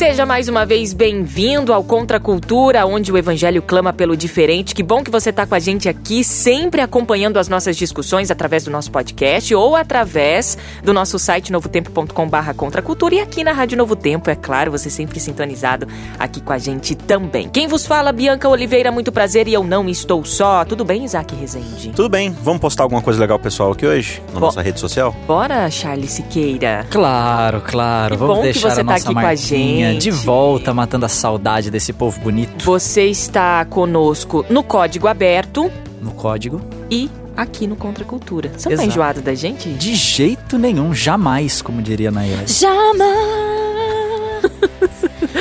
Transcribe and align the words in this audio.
Seja 0.00 0.24
mais 0.24 0.48
uma 0.48 0.64
vez 0.64 0.94
bem-vindo 0.94 1.74
ao 1.74 1.84
Contra 1.84 2.16
a 2.16 2.20
Cultura, 2.20 2.86
onde 2.86 3.12
o 3.12 3.18
Evangelho 3.18 3.60
clama 3.60 3.92
pelo 3.92 4.16
diferente. 4.16 4.74
Que 4.74 4.82
bom 4.82 5.04
que 5.04 5.10
você 5.10 5.28
está 5.28 5.44
com 5.44 5.54
a 5.54 5.58
gente 5.58 5.90
aqui, 5.90 6.24
sempre 6.24 6.80
acompanhando 6.80 7.38
as 7.38 7.48
nossas 7.48 7.76
discussões 7.76 8.30
através 8.30 8.64
do 8.64 8.70
nosso 8.70 8.90
podcast 8.90 9.54
ou 9.54 9.76
através 9.76 10.56
do 10.82 10.94
nosso 10.94 11.18
site 11.18 11.52
novotempo.com/barra 11.52 12.54
Contra 12.54 12.80
Cultura 12.80 13.16
e 13.16 13.20
aqui 13.20 13.44
na 13.44 13.52
Rádio 13.52 13.76
Novo 13.76 13.94
Tempo, 13.94 14.30
é 14.30 14.34
claro, 14.34 14.70
você 14.70 14.88
sempre 14.88 15.20
sintonizado 15.20 15.86
aqui 16.18 16.40
com 16.40 16.54
a 16.54 16.58
gente 16.58 16.94
também. 16.94 17.50
Quem 17.50 17.68
vos 17.68 17.84
fala, 17.84 18.10
Bianca 18.10 18.48
Oliveira, 18.48 18.90
muito 18.90 19.12
prazer 19.12 19.48
e 19.48 19.52
eu 19.52 19.62
não 19.62 19.86
estou 19.86 20.24
só. 20.24 20.64
Tudo 20.64 20.82
bem, 20.82 21.04
Isaac 21.04 21.34
Rezende? 21.34 21.90
Tudo 21.90 22.08
bem, 22.08 22.34
vamos 22.42 22.62
postar 22.62 22.84
alguma 22.84 23.02
coisa 23.02 23.20
legal 23.20 23.38
pessoal 23.38 23.72
aqui 23.72 23.84
hoje 23.84 24.22
na 24.28 24.40
Bom. 24.40 24.46
nossa 24.46 24.62
rede 24.62 24.80
social? 24.80 25.14
Bora, 25.26 25.70
Charles 25.70 26.12
Siqueira. 26.12 26.86
Claro, 26.88 27.60
claro. 27.60 28.14
Que 28.14 28.18
Vamos 28.18 28.36
bom 28.36 28.40
que 28.40 28.52
deixar 28.52 28.70
você 28.70 28.80
a 28.80 28.84
tá 28.84 28.92
nossa 28.92 29.04
aqui 29.04 29.12
com 29.12 29.18
a 29.18 29.22
marquinha 29.22 29.89
de 29.98 30.10
volta, 30.10 30.72
matando 30.74 31.06
a 31.06 31.08
saudade 31.08 31.70
desse 31.70 31.92
povo 31.92 32.20
bonito 32.20 32.64
Você 32.64 33.06
está 33.06 33.64
conosco 33.64 34.44
no 34.48 34.62
Código 34.62 35.06
Aberto 35.08 35.70
no 36.00 36.12
código. 36.12 36.60
e 36.90 37.10
aqui 37.36 37.66
no 37.66 37.76
Contra 37.76 38.04
Cultura. 38.04 38.50
Você 38.56 38.68
não 38.70 38.76
tá 38.76 38.84
enjoado 38.84 39.20
da 39.22 39.34
gente? 39.34 39.68
De 39.70 39.94
jeito 39.94 40.58
nenhum, 40.58 40.92
jamais, 40.94 41.60
como 41.62 41.80
diria 41.82 42.10
Nayara. 42.10 42.46
Jamais. 42.46 42.90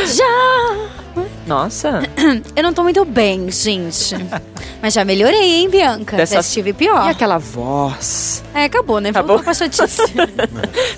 Já. 0.15 1.23
Nossa, 1.49 2.03
Eu 2.55 2.61
não 2.63 2.71
tô 2.73 2.83
muito 2.83 3.03
bem, 3.03 3.49
gente. 3.51 4.15
Mas 4.81 4.93
já 4.93 5.03
melhorei, 5.03 5.55
hein, 5.55 5.69
Bianca? 5.69 6.15
Dessa- 6.15 6.35
Já 6.35 6.39
estive 6.41 6.71
pior. 6.73 7.07
e 7.07 7.09
aquela 7.09 7.37
voz? 7.37 8.41
É, 8.53 8.63
acabou, 8.65 8.99
né? 9.01 9.09
Acabou? 9.09 9.37
Voltou 9.37 9.43
pra 9.43 9.53
chatice. 9.53 10.01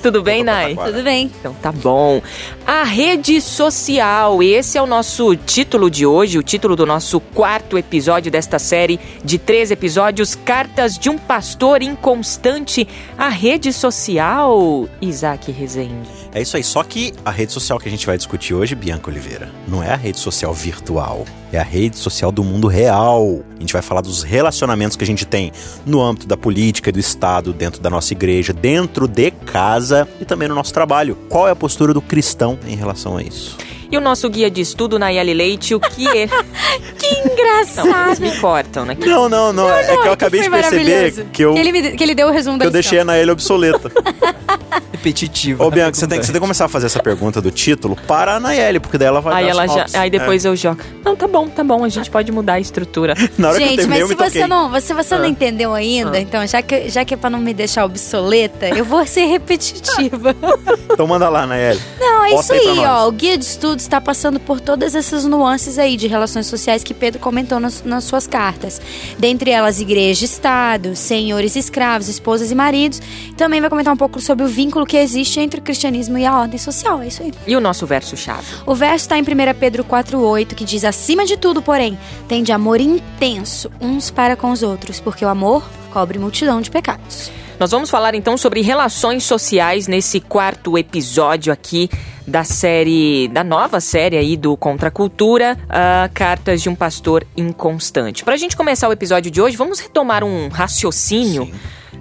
Tudo 0.01 0.21
bem, 0.21 0.43
Nai? 0.43 0.75
Tudo 0.75 1.03
bem. 1.03 1.31
Então 1.39 1.53
tá 1.55 1.71
bom. 1.71 2.21
A 2.65 2.83
rede 2.83 3.41
social, 3.41 4.41
esse 4.41 4.77
é 4.77 4.81
o 4.81 4.87
nosso 4.87 5.35
título 5.35 5.89
de 5.89 6.05
hoje, 6.05 6.37
o 6.37 6.43
título 6.43 6.75
do 6.75 6.85
nosso 6.85 7.19
quarto 7.19 7.77
episódio 7.77 8.31
desta 8.31 8.57
série 8.59 8.99
de 9.23 9.37
três 9.37 9.71
episódios, 9.71 10.35
Cartas 10.35 10.97
de 10.97 11.09
um 11.09 11.17
Pastor 11.17 11.81
Inconstante. 11.81 12.87
A 13.17 13.29
rede 13.29 13.73
social, 13.73 14.87
Isaac 15.01 15.51
Rezende. 15.51 16.09
É 16.33 16.41
isso 16.41 16.55
aí, 16.55 16.63
só 16.63 16.81
que 16.83 17.13
a 17.25 17.31
rede 17.31 17.51
social 17.51 17.77
que 17.77 17.87
a 17.87 17.91
gente 17.91 18.05
vai 18.05 18.15
discutir 18.15 18.53
hoje, 18.53 18.73
Bianca 18.75 19.09
Oliveira, 19.09 19.49
não 19.67 19.83
é 19.83 19.91
a 19.91 19.97
rede 19.97 20.19
social 20.19 20.40
virtual, 20.49 21.25
é 21.53 21.59
a 21.59 21.63
rede 21.63 21.97
social 21.97 22.31
do 22.31 22.43
mundo 22.43 22.67
real. 22.67 23.41
A 23.57 23.59
gente 23.59 23.73
vai 23.73 23.81
falar 23.81 24.01
dos 24.01 24.23
relacionamentos 24.23 24.97
que 24.97 25.03
a 25.03 25.07
gente 25.07 25.25
tem 25.25 25.51
no 25.85 26.01
âmbito 26.01 26.25
da 26.27 26.35
política, 26.35 26.91
do 26.91 26.99
Estado, 26.99 27.53
dentro 27.53 27.79
da 27.81 27.89
nossa 27.89 28.13
igreja, 28.13 28.51
dentro 28.51 29.07
de 29.07 29.29
casa 29.29 30.07
e 30.19 30.25
também 30.25 30.47
no 30.47 30.55
nosso 30.55 30.73
trabalho. 30.73 31.15
Qual 31.29 31.47
é 31.47 31.51
a 31.51 31.55
postura 31.55 31.93
do 31.93 32.01
cristão 32.01 32.57
em 32.65 32.75
relação 32.75 33.17
a 33.17 33.21
isso? 33.23 33.57
E 33.91 33.97
o 33.97 34.01
nosso 34.01 34.29
guia 34.29 34.49
de 34.49 34.61
estudo, 34.61 34.97
Nayeli 34.97 35.33
Leite, 35.33 35.75
o 35.75 35.79
que 35.79 36.07
é... 36.07 36.25
Que 36.97 37.13
Não, 37.13 37.25
eles 37.25 37.31
engraçado. 37.33 38.19
me 38.21 38.31
cortam, 38.39 38.85
né? 38.85 38.95
Não, 38.99 39.27
não, 39.27 39.51
não, 39.51 39.69
é 39.69 39.83
que 39.97 40.07
eu 40.07 40.13
acabei 40.13 40.41
de 40.41 40.49
perceber 40.49 41.25
que 41.33 41.43
eu, 41.43 41.53
Que 41.53 41.59
ele, 41.59 41.71
me- 41.73 41.91
que 41.91 42.01
ele 42.03 42.15
deu 42.15 42.27
o 42.29 42.31
resumo 42.31 42.57
que 42.57 42.59
da 42.63 42.65
eu 42.67 42.71
deixei 42.71 42.99
a. 42.99 43.01
Anaela 43.01 43.33
obsoleta. 43.33 43.91
Repetitivo. 45.01 45.63
Ô, 45.63 45.71
Bianca, 45.71 45.95
você 45.97 46.05
tem, 46.07 46.19
você 46.19 46.27
tem 46.27 46.33
que 46.35 46.39
começar 46.39 46.65
a 46.65 46.67
fazer 46.69 46.85
essa 46.85 46.99
pergunta 47.01 47.41
do 47.41 47.49
título 47.49 47.95
para 48.07 48.33
a 48.33 48.35
Anaele, 48.35 48.79
porque 48.79 48.99
daí 48.99 49.07
ela 49.07 49.19
vai 49.19 49.33
Aí 49.33 49.45
dar 49.45 49.49
ela 49.49 49.67
já, 49.67 49.99
aí 49.99 50.09
depois 50.11 50.45
É. 50.45 50.47
eu 50.47 50.55
jogo. 50.55 50.79
Não, 51.03 51.15
tá 51.15 51.27
bom, 51.27 51.47
tá 51.47 51.63
bom, 51.63 51.83
a 51.83 51.89
gente 51.89 52.09
pode 52.11 52.31
mudar 52.31 52.53
a 52.53 52.59
estrutura. 52.59 53.15
Na 53.37 53.49
hora 53.49 53.57
que 53.57 53.63
eu 53.63 53.67
Gente, 53.69 53.77
terminei, 53.79 54.01
mas 54.03 54.11
eu 54.11 54.17
se 54.17 54.23
me 54.23 54.29
você 54.29 54.47
não, 54.47 54.79
se 54.79 54.93
você 54.93 55.17
não 55.17 55.25
Ah. 55.25 55.27
entendeu 55.27 55.73
ainda, 55.73 56.17
Ah. 56.17 56.21
então 56.21 56.45
já 56.45 56.61
que, 56.61 56.87
já 56.87 57.03
que 57.03 57.15
é 57.15 57.17
pra 57.17 57.29
não 57.31 57.39
me 57.39 57.51
deixar 57.53 57.83
obsoleta, 57.85 58.69
eu 58.69 58.85
vou 58.85 59.05
ser 59.07 59.25
repetitiva. 59.25 60.35
Então 60.91 61.07
manda 61.07 61.29
lá, 61.29 61.47
Nayeli. 61.47 61.79
Não, 61.99 62.25
é 62.25 62.31
Posta 62.31 62.55
isso 62.55 62.69
aí 62.69 62.79
aí, 62.79 62.85
ó. 62.85 63.07
O 63.07 63.11
guia 63.13 63.37
de 63.37 63.45
estudos 63.45 63.83
está 63.85 64.01
passando 64.01 64.39
por 64.41 64.59
todas 64.59 64.93
essas 64.93 65.23
nuances 65.23 65.79
aí 65.79 65.95
de 65.95 66.05
relações 66.05 66.47
sociais 66.47 66.83
que 66.83 66.93
Pedro 66.93 67.19
comentou 67.19 67.59
nas, 67.61 67.81
nas 67.83 68.03
suas 68.03 68.27
cartas. 68.27 68.81
Dentre 69.17 69.51
elas, 69.51 69.79
igreja, 69.79 70.25
estado, 70.25 70.93
senhores 70.95 71.55
e 71.55 71.59
escravos, 71.59 72.09
esposas 72.09 72.51
e 72.51 72.55
maridos. 72.55 73.01
Também 73.37 73.61
vai 73.61 73.69
comentar 73.69 73.93
um 73.93 73.97
pouco 73.97 74.19
sobre 74.19 74.43
o 74.45 74.49
vínculo 74.49 74.85
que 74.91 74.97
existe 74.97 75.39
entre 75.39 75.61
o 75.61 75.63
cristianismo 75.63 76.17
e 76.17 76.25
a 76.25 76.37
ordem 76.37 76.57
social. 76.57 77.01
É 77.01 77.07
isso 77.07 77.23
aí. 77.23 77.33
E 77.47 77.55
o 77.55 77.61
nosso 77.61 77.87
verso-chave? 77.87 78.45
O 78.65 78.75
verso 78.75 79.05
está 79.05 79.17
em 79.17 79.21
1 79.21 79.25
Pedro 79.57 79.85
4,8, 79.85 80.53
que 80.53 80.65
diz: 80.65 80.83
Acima 80.83 81.25
de 81.25 81.37
tudo, 81.37 81.61
porém, 81.61 81.97
tem 82.27 82.43
de 82.43 82.51
amor 82.51 82.81
intenso 82.81 83.71
uns 83.79 84.11
para 84.11 84.35
com 84.35 84.51
os 84.51 84.61
outros, 84.61 84.99
porque 84.99 85.23
o 85.23 85.29
amor 85.29 85.63
cobre 85.93 86.19
multidão 86.19 86.59
de 86.59 86.69
pecados. 86.69 87.31
Nós 87.57 87.71
vamos 87.71 87.89
falar 87.89 88.15
então 88.15 88.35
sobre 88.35 88.59
relações 88.59 89.23
sociais 89.23 89.87
nesse 89.87 90.19
quarto 90.19 90.77
episódio 90.77 91.53
aqui 91.53 91.89
da 92.27 92.43
série, 92.43 93.29
da 93.29 93.45
nova 93.45 93.79
série 93.79 94.17
aí 94.17 94.35
do 94.35 94.57
Contra 94.57 94.89
a 94.89 94.91
Cultura, 94.91 95.57
ah, 95.69 96.09
Cartas 96.13 96.61
de 96.61 96.67
um 96.67 96.75
Pastor 96.75 97.25
Inconstante. 97.37 98.25
Pra 98.25 98.35
gente 98.35 98.57
começar 98.57 98.89
o 98.89 98.91
episódio 98.91 99.31
de 99.31 99.41
hoje, 99.41 99.55
vamos 99.55 99.79
retomar 99.79 100.21
um 100.21 100.49
raciocínio. 100.49 101.49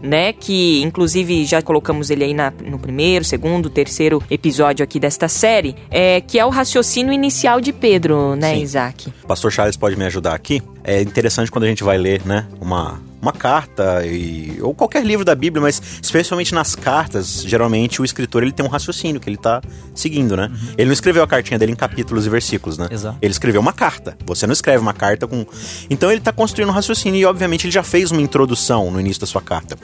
Né, 0.02 0.32
que 0.32 0.80
inclusive 0.82 1.44
já 1.44 1.60
colocamos 1.60 2.08
ele 2.08 2.24
aí 2.24 2.32
na- 2.32 2.52
no 2.64 2.78
primeiro, 2.78 3.22
segundo, 3.22 3.68
terceiro 3.68 4.22
episódio 4.30 4.82
aqui 4.82 4.98
desta 4.98 5.28
série, 5.28 5.76
é, 5.90 6.22
que 6.22 6.38
é 6.38 6.44
o 6.46 6.48
raciocínio 6.48 7.12
inicial 7.12 7.60
de 7.60 7.70
Pedro, 7.70 8.34
né, 8.34 8.54
Sim. 8.54 8.62
Isaac? 8.62 9.12
Pastor 9.28 9.52
Charles 9.52 9.76
pode 9.76 9.96
me 9.96 10.04
ajudar 10.06 10.34
aqui. 10.34 10.62
É 10.82 11.02
interessante 11.02 11.50
quando 11.50 11.64
a 11.64 11.68
gente 11.68 11.84
vai 11.84 11.98
ler, 11.98 12.22
né, 12.24 12.46
uma, 12.60 12.98
uma 13.20 13.32
carta 13.32 14.04
e, 14.06 14.58
ou 14.60 14.74
qualquer 14.74 15.04
livro 15.04 15.24
da 15.24 15.34
Bíblia, 15.34 15.62
mas 15.62 15.80
especialmente 16.02 16.54
nas 16.54 16.74
cartas, 16.74 17.42
geralmente 17.42 18.00
o 18.00 18.04
escritor 18.04 18.42
ele 18.42 18.52
tem 18.52 18.64
um 18.64 18.68
raciocínio 18.68 19.20
que 19.20 19.28
ele 19.28 19.36
tá 19.36 19.60
seguindo, 19.94 20.36
né? 20.36 20.50
Ele 20.76 20.86
não 20.86 20.92
escreveu 20.92 21.22
a 21.22 21.26
cartinha 21.26 21.58
dele 21.58 21.72
em 21.72 21.76
capítulos 21.76 22.26
e 22.26 22.30
versículos, 22.30 22.78
né? 22.78 22.88
Exato. 22.90 23.18
Ele 23.20 23.32
escreveu 23.32 23.60
uma 23.60 23.72
carta. 23.72 24.16
Você 24.26 24.46
não 24.46 24.52
escreve 24.52 24.78
uma 24.78 24.94
carta 24.94 25.26
com. 25.26 25.46
Então 25.88 26.10
ele 26.10 26.20
tá 26.20 26.32
construindo 26.32 26.70
um 26.70 26.72
raciocínio 26.72 27.20
e, 27.20 27.24
obviamente, 27.24 27.66
ele 27.66 27.72
já 27.72 27.82
fez 27.82 28.10
uma 28.10 28.22
introdução 28.22 28.90
no 28.90 29.00
início 29.00 29.20
da 29.20 29.26
sua 29.26 29.42
carta. 29.42 29.76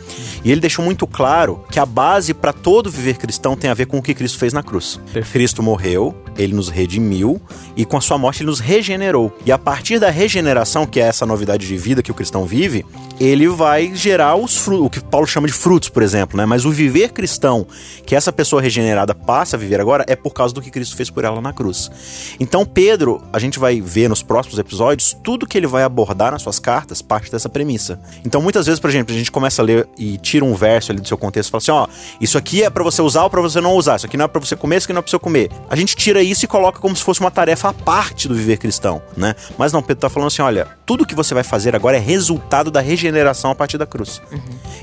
E 0.45 0.51
ele 0.51 0.61
deixou 0.61 0.85
muito 0.85 1.07
claro 1.07 1.65
que 1.71 1.79
a 1.79 1.87
base 1.87 2.33
para 2.33 2.53
todo 2.53 2.91
viver 2.91 3.17
cristão 3.17 3.57
tem 3.57 3.71
a 3.71 3.75
ver 3.75 3.87
com 3.87 3.99
o 3.99 4.03
que 4.03 4.15
Cristo 4.15 4.39
fez 4.39 4.53
na 4.53 4.63
cruz. 4.63 5.01
Cristo 5.33 5.63
morreu, 5.63 6.15
ele 6.39 6.55
nos 6.55 6.69
redimiu 6.69 7.41
e 7.77 7.85
com 7.85 7.97
a 7.97 8.01
sua 8.01 8.17
morte 8.17 8.43
ele 8.43 8.51
nos 8.51 8.61
regenerou. 8.61 9.37
E 9.45 9.53
a 9.53 9.59
partir 9.59 9.99
da 9.99 10.11
regeneração, 10.11 10.87
que 10.87 11.01
é 11.01 11.05
essa 11.05 11.27
novidade 11.27 11.67
de 11.67 11.77
vida 11.77 12.03
que 12.03 12.11
o 12.11 12.15
cristão 12.15 12.45
vive, 12.47 12.85
ele 13.27 13.49
vai 13.49 13.95
gerar 13.95 14.37
os 14.37 14.57
frutos, 14.57 14.87
o 14.87 14.91
que 14.91 15.01
Paulo 15.01 15.27
chama 15.27 15.47
de 15.47 15.53
frutos, 15.53 15.89
por 15.89 16.03
exemplo, 16.03 16.37
né? 16.37 16.47
Mas 16.47 16.65
o 16.65 16.71
viver 16.71 17.11
cristão, 17.11 17.67
que 18.05 18.15
essa 18.15 18.33
pessoa 18.33 18.63
regenerada 18.63 19.15
passa 19.15 19.57
a 19.57 19.59
viver 19.59 19.81
agora, 19.81 20.05
é 20.07 20.15
por 20.15 20.33
causa 20.33 20.55
do 20.55 20.63
que 20.63 20.71
Cristo 20.71 20.97
fez 20.97 21.11
por 21.11 21.25
ela 21.25 21.41
na 21.41 21.53
cruz. 21.53 21.91
Então, 22.39 22.65
Pedro, 22.65 23.23
a 23.33 23.39
gente 23.39 23.59
vai 23.59 23.81
ver 23.81 24.09
nos 24.09 24.23
próximos 24.23 24.59
episódios, 24.59 25.17
tudo 25.25 25.47
que 25.47 25.59
ele 25.59 25.67
vai 25.67 25.83
abordar 25.83 26.33
nas 26.33 26.43
suas 26.43 26.59
cartas 26.59 27.03
parte 27.03 27.31
dessa 27.31 27.49
premissa. 27.49 28.01
Então, 28.25 28.41
muitas 28.41 28.67
vezes, 28.67 28.81
por 28.81 28.91
exemplo, 28.91 29.15
a 29.15 29.19
gente 29.19 29.31
começa 29.31 29.63
a 29.63 29.65
ler 29.65 29.89
e 29.99 30.19
tira 30.19 30.45
um 30.45 30.55
verso 30.55 30.93
ali 30.93 31.01
do 31.01 31.09
seu 31.09 31.19
contexto 31.19 31.49
e 31.49 31.53
fala 31.53 31.59
assim: 31.61 31.71
ó, 31.71 31.87
isso 32.21 32.39
aqui 32.39 32.63
é 32.63 32.71
pra 32.71 32.85
você 32.85 33.03
usar 33.03 33.25
ou 33.25 33.31
pra 33.31 33.41
você 33.41 33.61
não 33.61 33.75
usar, 33.75 33.97
isso 33.97 34.07
aqui 34.07 34.17
não 34.17 34.27
é 34.27 34.29
pra 34.29 34.41
você 34.41 34.57
comer, 34.57 34.77
isso 34.77 34.87
aqui 34.87 34.93
não 34.93 35.01
é 35.01 35.03
pra 35.03 35.11
você 35.11 35.19
comer. 35.19 35.51
A 35.69 35.77
gente 35.77 35.97
tira 35.97 36.23
isso 36.23 36.45
e 36.45 36.49
coloca 36.49 36.79
como 36.81 36.95
se 36.95 37.03
fosse 37.03 37.21
uma 37.21 37.31
tarefa 37.31 37.69
à 37.69 37.73
parte 37.73 38.29
do 38.29 38.35
viver 38.35 38.59
cristão, 38.59 39.03
né? 39.17 39.35
Mas 39.59 39.73
não, 39.73 39.83
Pedro 39.83 40.01
tá 40.03 40.09
falando 40.09 40.29
assim: 40.29 40.43
olha, 40.43 40.69
tudo 40.85 41.07
que 41.07 41.15
você 41.15 41.35
vai 41.35 41.43
fazer 41.43 41.75
agora 41.75 41.97
é 41.97 42.01
resultado 42.01 42.71
da 42.71 42.81
regeneração 42.81 43.16
a 43.51 43.55
partir 43.55 43.79
da 43.79 43.87
cruz. 43.87 44.21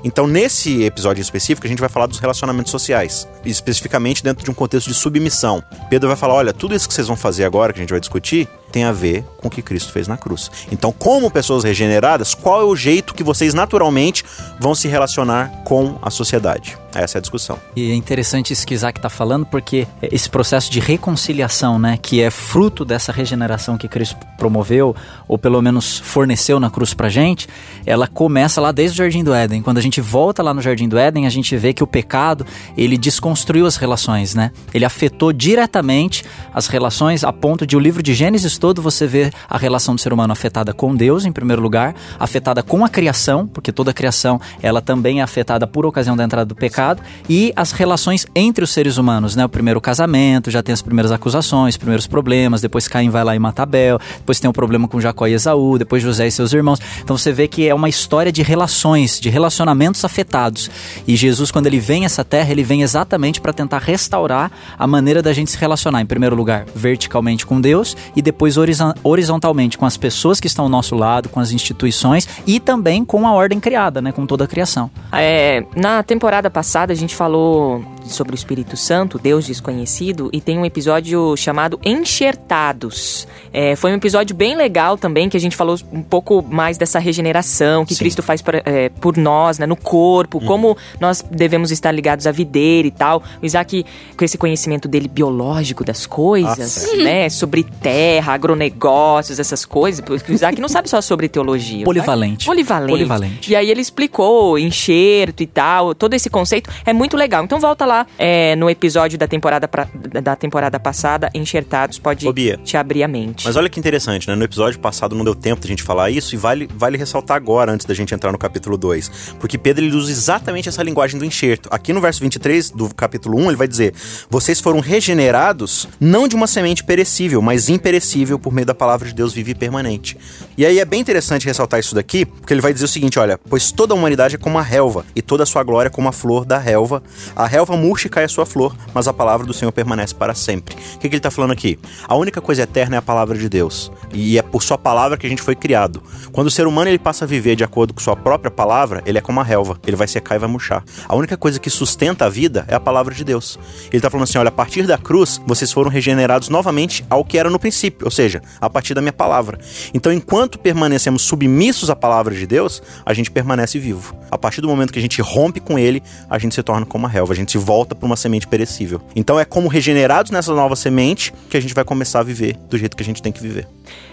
Então, 0.03 0.27
nesse 0.27 0.83
episódio 0.83 1.21
em 1.21 1.23
específico, 1.23 1.65
a 1.65 1.69
gente 1.69 1.79
vai 1.79 1.89
falar 1.89 2.07
dos 2.07 2.19
relacionamentos 2.19 2.71
sociais, 2.71 3.27
especificamente 3.45 4.23
dentro 4.23 4.43
de 4.43 4.51
um 4.51 4.53
contexto 4.53 4.87
de 4.87 4.93
submissão. 4.93 5.63
Pedro 5.89 6.07
vai 6.07 6.17
falar: 6.17 6.33
olha, 6.33 6.53
tudo 6.53 6.75
isso 6.75 6.87
que 6.87 6.93
vocês 6.93 7.07
vão 7.07 7.15
fazer 7.15 7.45
agora, 7.45 7.73
que 7.73 7.79
a 7.79 7.83
gente 7.83 7.91
vai 7.91 7.99
discutir, 7.99 8.47
tem 8.73 8.83
a 8.83 8.91
ver 8.91 9.23
com 9.37 9.47
o 9.47 9.51
que 9.51 9.61
Cristo 9.61 9.93
fez 9.93 10.07
na 10.07 10.17
cruz. 10.17 10.49
Então, 10.71 10.91
como 10.91 11.29
pessoas 11.29 11.63
regeneradas, 11.63 12.33
qual 12.33 12.59
é 12.59 12.63
o 12.65 12.75
jeito 12.75 13.13
que 13.13 13.23
vocês 13.23 13.53
naturalmente 13.53 14.25
vão 14.59 14.73
se 14.73 14.87
relacionar 14.87 15.63
com 15.63 15.99
a 16.01 16.09
sociedade? 16.09 16.75
Essa 16.95 17.17
é 17.17 17.19
a 17.19 17.21
discussão. 17.21 17.59
E 17.75 17.91
é 17.91 17.95
interessante 17.95 18.53
isso 18.53 18.65
que 18.67 18.73
Isaac 18.73 18.99
está 18.99 19.09
falando, 19.09 19.45
porque 19.45 19.87
esse 20.01 20.29
processo 20.29 20.71
de 20.71 20.79
reconciliação, 20.79 21.79
né, 21.79 21.97
que 21.99 22.21
é 22.21 22.29
fruto 22.29 22.85
dessa 22.85 23.11
regeneração 23.11 23.77
que 23.77 23.87
Cristo 23.87 24.15
promoveu, 24.37 24.95
ou 25.27 25.37
pelo 25.37 25.61
menos 25.61 25.99
forneceu 25.99 26.59
na 26.59 26.69
cruz 26.69 26.93
pra 26.93 27.09
gente, 27.09 27.47
ela 27.85 28.07
começa 28.07 28.61
lá 28.61 28.71
desde 28.71 28.95
o 28.95 29.03
Jardim 29.03 29.23
do 29.23 29.33
Éden. 29.33 29.61
Quando 29.61 29.79
a 29.79 29.81
gente 29.81 30.01
volta 30.01 30.43
lá 30.43 30.53
no 30.53 30.61
Jardim 30.61 30.87
do 30.87 30.97
Éden, 30.97 31.25
a 31.25 31.29
gente 31.29 31.55
vê 31.57 31.73
que 31.73 31.83
o 31.83 31.87
pecado, 31.87 32.45
ele 32.77 32.97
desconstruiu 32.97 33.65
as 33.65 33.75
relações, 33.75 34.35
né? 34.35 34.51
Ele 34.73 34.85
afetou 34.85 35.33
diretamente 35.33 36.23
as 36.53 36.67
relações 36.67 37.23
a 37.23 37.33
ponto 37.33 37.65
de 37.65 37.75
o 37.75 37.79
livro 37.79 38.03
de 38.03 38.13
Gênesis 38.13 38.57
todo 38.63 38.81
você 38.81 39.05
vê 39.05 39.29
a 39.49 39.57
relação 39.57 39.93
do 39.93 39.99
ser 39.99 40.13
humano 40.13 40.31
afetada 40.31 40.71
com 40.71 40.95
Deus, 40.95 41.25
em 41.25 41.33
primeiro 41.33 41.61
lugar, 41.61 41.93
afetada 42.17 42.63
com 42.63 42.85
a 42.85 42.87
criação, 42.87 43.45
porque 43.45 43.73
toda 43.73 43.91
a 43.91 43.93
criação, 43.93 44.39
ela 44.61 44.81
também 44.81 45.19
é 45.19 45.21
afetada 45.21 45.67
por 45.67 45.85
ocasião 45.85 46.15
da 46.15 46.23
entrada 46.23 46.45
do 46.45 46.55
pecado, 46.55 47.03
e 47.27 47.51
as 47.57 47.73
relações 47.73 48.25
entre 48.33 48.63
os 48.63 48.69
seres 48.69 48.95
humanos, 48.95 49.35
né? 49.35 49.43
O 49.43 49.49
primeiro 49.49 49.81
casamento, 49.81 50.49
já 50.49 50.63
tem 50.63 50.71
as 50.71 50.81
primeiras 50.81 51.11
acusações, 51.11 51.75
primeiros 51.75 52.07
problemas, 52.07 52.61
depois 52.61 52.87
Caim 52.87 53.09
vai 53.09 53.25
lá 53.25 53.35
e 53.35 53.39
mata 53.39 53.63
Abel, 53.63 53.99
depois 54.19 54.39
tem 54.39 54.49
um 54.49 54.53
problema 54.53 54.87
com 54.87 55.01
Jacó 55.01 55.27
e 55.27 55.33
Esaú, 55.33 55.77
depois 55.77 56.01
José 56.01 56.27
e 56.27 56.31
seus 56.31 56.53
irmãos. 56.53 56.79
Então 57.03 57.17
você 57.17 57.33
vê 57.33 57.49
que 57.49 57.67
é 57.67 57.75
uma 57.75 57.89
história 57.89 58.31
de 58.31 58.41
relações, 58.41 59.19
de 59.19 59.27
relacionamentos 59.27 60.05
afetados. 60.05 60.71
E 61.05 61.17
Jesus, 61.17 61.51
quando 61.51 61.67
ele 61.67 61.81
vem 61.81 62.03
a 62.03 62.05
essa 62.05 62.23
terra, 62.23 62.49
ele 62.49 62.63
vem 62.63 62.81
exatamente 62.81 63.41
para 63.41 63.51
tentar 63.51 63.79
restaurar 63.79 64.49
a 64.79 64.87
maneira 64.87 65.21
da 65.21 65.33
gente 65.33 65.51
se 65.51 65.57
relacionar, 65.57 65.99
em 65.99 66.05
primeiro 66.05 66.33
lugar, 66.33 66.65
verticalmente 66.73 67.45
com 67.45 67.59
Deus 67.59 67.97
e 68.15 68.21
depois 68.21 68.52
horizontalmente 68.57 69.77
com 69.77 69.85
as 69.85 69.97
pessoas 69.97 70.39
que 70.39 70.47
estão 70.47 70.65
ao 70.65 70.69
nosso 70.69 70.95
lado, 70.95 71.29
com 71.29 71.39
as 71.39 71.51
instituições 71.51 72.27
e 72.45 72.59
também 72.59 73.03
com 73.03 73.27
a 73.27 73.33
ordem 73.33 73.59
criada, 73.59 74.01
né, 74.01 74.11
com 74.11 74.25
toda 74.25 74.43
a 74.43 74.47
criação. 74.47 74.89
É, 75.11 75.63
na 75.75 76.03
temporada 76.03 76.49
passada 76.49 76.93
a 76.93 76.95
gente 76.95 77.15
falou 77.15 77.83
sobre 78.07 78.33
o 78.33 78.35
Espírito 78.35 78.75
Santo, 78.75 79.17
Deus 79.19 79.45
desconhecido, 79.45 80.29
e 80.33 80.41
tem 80.41 80.57
um 80.57 80.65
episódio 80.65 81.35
chamado 81.37 81.79
Enxertados. 81.83 83.27
É, 83.51 83.75
foi 83.75 83.91
um 83.91 83.95
episódio 83.95 84.35
bem 84.35 84.55
legal 84.55 84.97
também, 84.97 85.29
que 85.29 85.37
a 85.37 85.39
gente 85.39 85.55
falou 85.55 85.77
um 85.91 86.01
pouco 86.01 86.41
mais 86.41 86.77
dessa 86.77 86.99
regeneração 86.99 87.85
que 87.85 87.93
Sim. 87.93 87.99
Cristo 87.99 88.23
faz 88.23 88.41
por, 88.41 88.55
é, 88.55 88.89
por 88.89 89.15
nós, 89.17 89.59
né, 89.59 89.65
no 89.65 89.75
corpo, 89.75 90.39
como 90.43 90.75
nós 90.99 91.23
devemos 91.29 91.71
estar 91.71 91.91
ligados 91.91 92.25
à 92.27 92.31
videira 92.31 92.87
e 92.87 92.91
tal. 92.91 93.23
O 93.41 93.45
Isaac, 93.45 93.85
com 94.17 94.25
esse 94.25 94.37
conhecimento 94.37 94.87
dele 94.87 95.07
biológico 95.07 95.83
das 95.83 96.05
coisas, 96.05 96.57
Nossa. 96.57 96.95
né, 96.97 97.29
sobre 97.29 97.63
terra, 97.63 98.33
agronegócios, 98.33 99.39
essas 99.39 99.65
coisas, 99.65 100.01
porque 100.01 100.31
o 100.31 100.35
Isaac 100.35 100.59
não 100.59 100.69
sabe 100.69 100.89
só 100.89 101.01
sobre 101.01 101.29
teologia. 101.29 101.85
Polivalente. 101.85 102.45
Polivalente. 102.45 102.91
Polivalente. 102.91 103.51
E 103.51 103.55
aí 103.55 103.69
ele 103.69 103.81
explicou 103.81 104.57
enxerto 104.57 105.41
e 105.41 105.47
tal, 105.47 105.93
todo 105.93 106.13
esse 106.13 106.29
conceito 106.29 106.69
é 106.85 106.93
muito 106.93 107.15
legal. 107.15 107.43
Então 107.43 107.59
volta 107.59 107.85
lá 107.85 107.92
é, 108.17 108.55
no 108.55 108.69
episódio 108.69 109.17
da 109.17 109.27
temporada, 109.27 109.67
pra- 109.67 109.87
da 110.21 110.35
temporada 110.35 110.79
passada, 110.79 111.29
Enxertados, 111.33 111.97
pode 111.99 112.27
Ô, 112.27 112.33
Bia, 112.33 112.57
te 112.63 112.75
abrir 112.77 113.03
a 113.03 113.07
mente. 113.07 113.45
Mas 113.45 113.55
olha 113.55 113.69
que 113.69 113.79
interessante, 113.79 114.27
né? 114.27 114.35
No 114.35 114.43
episódio 114.43 114.79
passado 114.79 115.15
não 115.15 115.23
deu 115.23 115.35
tempo 115.35 115.61
da 115.61 115.67
gente 115.67 115.83
falar 115.83 116.09
isso 116.09 116.33
e 116.35 116.37
vale, 116.37 116.67
vale 116.75 116.97
ressaltar 116.97 117.37
agora, 117.37 117.71
antes 117.71 117.85
da 117.85 117.93
gente 117.93 118.13
entrar 118.13 118.31
no 118.31 118.37
capítulo 118.37 118.77
2. 118.77 119.35
Porque 119.39 119.57
Pedro 119.57 119.83
ele 119.85 119.95
usa 119.95 120.11
exatamente 120.11 120.69
essa 120.69 120.81
linguagem 120.83 121.17
do 121.19 121.25
enxerto. 121.25 121.67
Aqui 121.71 121.91
no 121.93 122.01
verso 122.01 122.19
23 122.21 122.71
do 122.71 122.93
capítulo 122.93 123.37
1, 123.39 123.47
ele 123.47 123.55
vai 123.57 123.67
dizer: 123.67 123.93
Vocês 124.29 124.59
foram 124.59 124.79
regenerados 124.79 125.87
não 125.99 126.27
de 126.27 126.35
uma 126.35 126.47
semente 126.47 126.83
perecível, 126.83 127.41
mas 127.41 127.69
imperecível 127.69 128.37
por 128.39 128.51
meio 128.53 128.65
da 128.65 128.73
palavra 128.75 129.07
de 129.07 129.13
Deus 129.13 129.33
viva 129.33 129.51
e 129.51 129.55
permanente. 129.55 130.17
E 130.57 130.65
aí 130.65 130.79
é 130.79 130.85
bem 130.85 130.99
interessante 131.01 131.45
ressaltar 131.45 131.79
isso 131.79 131.93
daqui, 131.95 132.25
porque 132.25 132.53
ele 132.53 132.61
vai 132.61 132.73
dizer 132.73 132.85
o 132.85 132.87
seguinte: 132.87 133.19
olha, 133.19 133.37
pois 133.49 133.71
toda 133.71 133.93
a 133.93 133.97
humanidade 133.97 134.35
é 134.35 134.37
como 134.37 134.57
a 134.57 134.61
relva, 134.61 135.05
e 135.15 135.21
toda 135.21 135.43
a 135.43 135.45
sua 135.45 135.63
glória 135.63 135.87
é 135.87 135.91
como 135.91 136.07
a 136.09 136.11
flor 136.11 136.45
da 136.45 136.57
relva. 136.57 137.01
A 137.35 137.45
relva 137.47 137.75
murcha 137.83 138.07
e 138.07 138.09
cai 138.09 138.23
a 138.23 138.29
sua 138.29 138.45
flor, 138.45 138.73
mas 138.93 139.09
a 139.09 139.13
palavra 139.13 139.45
do 139.45 139.53
Senhor 139.53 139.71
permanece 139.73 140.15
para 140.15 140.33
sempre. 140.33 140.75
O 140.75 140.99
que, 140.99 141.09
que 141.09 141.15
ele 141.15 141.17
está 141.17 141.29
falando 141.29 141.51
aqui? 141.51 141.77
A 142.07 142.15
única 142.15 142.39
coisa 142.39 142.61
eterna 142.61 142.95
é 142.95 142.99
a 142.99 143.01
palavra 143.01 143.37
de 143.37 143.49
Deus. 143.49 143.91
E 144.13 144.37
é 144.37 144.41
por 144.41 144.63
sua 144.63 144.77
palavra 144.77 145.17
que 145.17 145.27
a 145.27 145.29
gente 145.29 145.41
foi 145.41 145.53
criado. 145.53 146.01
Quando 146.31 146.47
o 146.47 146.51
ser 146.51 146.65
humano 146.65 146.89
ele 146.89 146.97
passa 146.99 147.25
a 147.25 147.27
viver 147.27 147.57
de 147.57 147.63
acordo 147.63 147.93
com 147.93 147.99
sua 147.99 148.15
própria 148.15 148.49
palavra, 148.49 149.03
ele 149.05 149.17
é 149.17 149.21
como 149.21 149.41
a 149.41 149.43
relva. 149.43 149.77
Ele 149.85 149.97
vai 149.97 150.07
secar 150.07 150.35
e 150.35 150.39
vai 150.39 150.47
murchar. 150.47 150.83
A 151.09 151.15
única 151.15 151.35
coisa 151.35 151.59
que 151.59 151.69
sustenta 151.69 152.25
a 152.25 152.29
vida 152.29 152.63
é 152.69 152.75
a 152.75 152.79
palavra 152.79 153.13
de 153.13 153.23
Deus. 153.23 153.59
Ele 153.87 153.97
está 153.97 154.09
falando 154.09 154.23
assim: 154.23 154.37
olha, 154.37 154.47
a 154.47 154.51
partir 154.51 154.87
da 154.87 154.97
cruz, 154.97 155.41
vocês 155.45 155.71
foram 155.71 155.89
regenerados 155.89 156.47
novamente 156.47 157.05
ao 157.09 157.25
que 157.25 157.37
era 157.37 157.49
no 157.49 157.59
princípio, 157.59 158.05
ou 158.05 158.11
seja, 158.11 158.41
a 158.61 158.69
partir 158.69 158.93
da 158.93 159.01
minha 159.01 159.13
palavra. 159.13 159.59
Então, 159.93 160.13
enquanto 160.13 160.57
permanecemos 160.57 161.23
submissos 161.23 161.89
à 161.89 161.95
palavra 161.95 162.33
de 162.33 162.47
Deus, 162.47 162.81
a 163.05 163.13
gente 163.13 163.29
permanece 163.29 163.77
vivo. 163.77 164.15
A 164.31 164.37
partir 164.37 164.61
do 164.61 164.67
momento 164.67 164.93
que 164.93 164.99
a 164.99 165.01
gente 165.01 165.21
rompe 165.21 165.59
com 165.59 165.77
ele, 165.77 166.01
a 166.29 166.39
gente 166.39 166.55
se 166.55 166.63
torna 166.63 166.85
como 166.85 167.05
a 167.05 167.09
relva, 167.09 167.33
a 167.33 167.35
gente 167.35 167.51
se 167.51 167.57
volta 167.57 167.72
para 167.95 168.05
uma 168.05 168.15
semente 168.15 168.47
perecível. 168.47 169.01
Então, 169.15 169.39
é 169.39 169.45
como 169.45 169.67
regenerados 169.67 170.31
nessa 170.31 170.53
nova 170.53 170.75
semente 170.75 171.33
que 171.49 171.57
a 171.57 171.61
gente 171.61 171.73
vai 171.73 171.83
começar 171.83 172.19
a 172.19 172.23
viver 172.23 172.55
do 172.69 172.77
jeito 172.77 172.95
que 172.95 173.03
a 173.03 173.05
gente 173.05 173.21
tem 173.21 173.31
que 173.31 173.41
viver. 173.41 173.67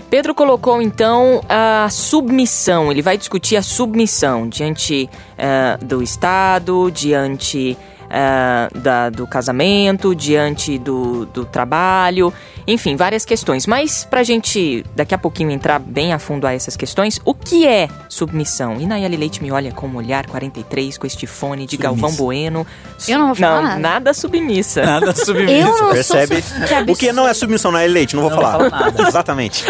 Pedro 0.09 0.35
colocou 0.35 0.83
então 0.83 1.41
a 1.49 1.89
submissão, 1.89 2.91
ele 2.91 3.01
vai 3.01 3.17
discutir 3.17 3.57
a 3.57 3.63
submissão 3.63 4.49
diante 4.49 5.09
ah, 5.39 5.79
do 5.81 6.03
Estado, 6.03 6.91
diante 6.91 7.77
ah, 8.11 8.69
da- 8.75 9.09
do 9.11 9.27
casamento, 9.27 10.15
diante 10.15 10.79
do, 10.79 11.27
do 11.27 11.45
trabalho, 11.45 12.33
enfim, 12.67 12.97
várias 12.97 13.25
questões. 13.25 13.67
Mas 13.67 14.05
pra 14.05 14.23
gente 14.23 14.85
daqui 14.97 15.15
a 15.15 15.19
pouquinho 15.19 15.51
entrar 15.51 15.79
bem 15.79 16.13
a 16.13 16.19
fundo 16.19 16.47
a 16.47 16.53
essas 16.53 16.77
questões, 16.77 17.21
o 17.25 17.33
que 17.35 17.67
é 17.67 17.89
submissão? 18.09 18.81
E 18.81 18.87
Nayeli 18.87 19.17
Leite 19.17 19.43
me 19.43 19.51
olha 19.53 19.73
com 19.73 19.87
um 19.87 19.97
olhar 19.97 20.27
43, 20.27 20.99
com 20.99 21.07
este 21.07 21.27
fone 21.27 21.67
de 21.67 21.77
Submissa. 21.77 21.83
Galvão 22.01 22.17
Bueno. 22.17 22.67
Eu 23.09 23.19
não 23.19 23.27
vou 23.29 23.35
falar 23.37 23.57
Não, 23.57 23.63
nada. 23.63 23.79
nada 23.81 24.15
submissa. 24.15 24.83
Nada 24.85 25.15
submisso. 25.15 25.53
Eu 25.53 25.81
não 25.83 25.91
Percebe? 25.93 26.43
sou... 26.43 26.85
Que. 26.85 26.91
O 26.93 26.97
que 26.97 27.13
não 27.13 27.29
é 27.29 27.35
submissão 27.35 27.71
na 27.71 27.81
leite? 27.81 28.15
Não 28.17 28.23
vou 28.23 28.31
Não 28.31 28.37
vou 28.39 28.47
falar. 28.51 28.71
falar 28.71 28.85
nada. 28.91 29.03
Exatamente. 29.09 29.65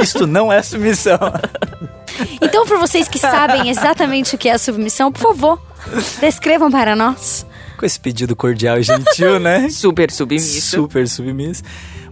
Isto 0.00 0.26
não 0.26 0.52
é 0.52 0.62
submissão. 0.62 1.18
Então, 2.40 2.66
para 2.66 2.78
vocês 2.78 3.06
que 3.08 3.18
sabem 3.18 3.68
exatamente 3.68 4.34
o 4.34 4.38
que 4.38 4.48
é 4.48 4.52
a 4.52 4.58
submissão, 4.58 5.12
por 5.12 5.20
favor, 5.22 5.60
descrevam 6.20 6.70
para 6.70 6.96
nós. 6.96 7.46
Com 7.78 7.86
esse 7.86 7.98
pedido 7.98 8.34
cordial 8.34 8.78
e 8.78 8.82
gentil, 8.82 9.38
né? 9.38 9.68
Super 9.70 10.10
submisso. 10.10 10.70
Super 10.70 11.08
submisso. 11.08 11.62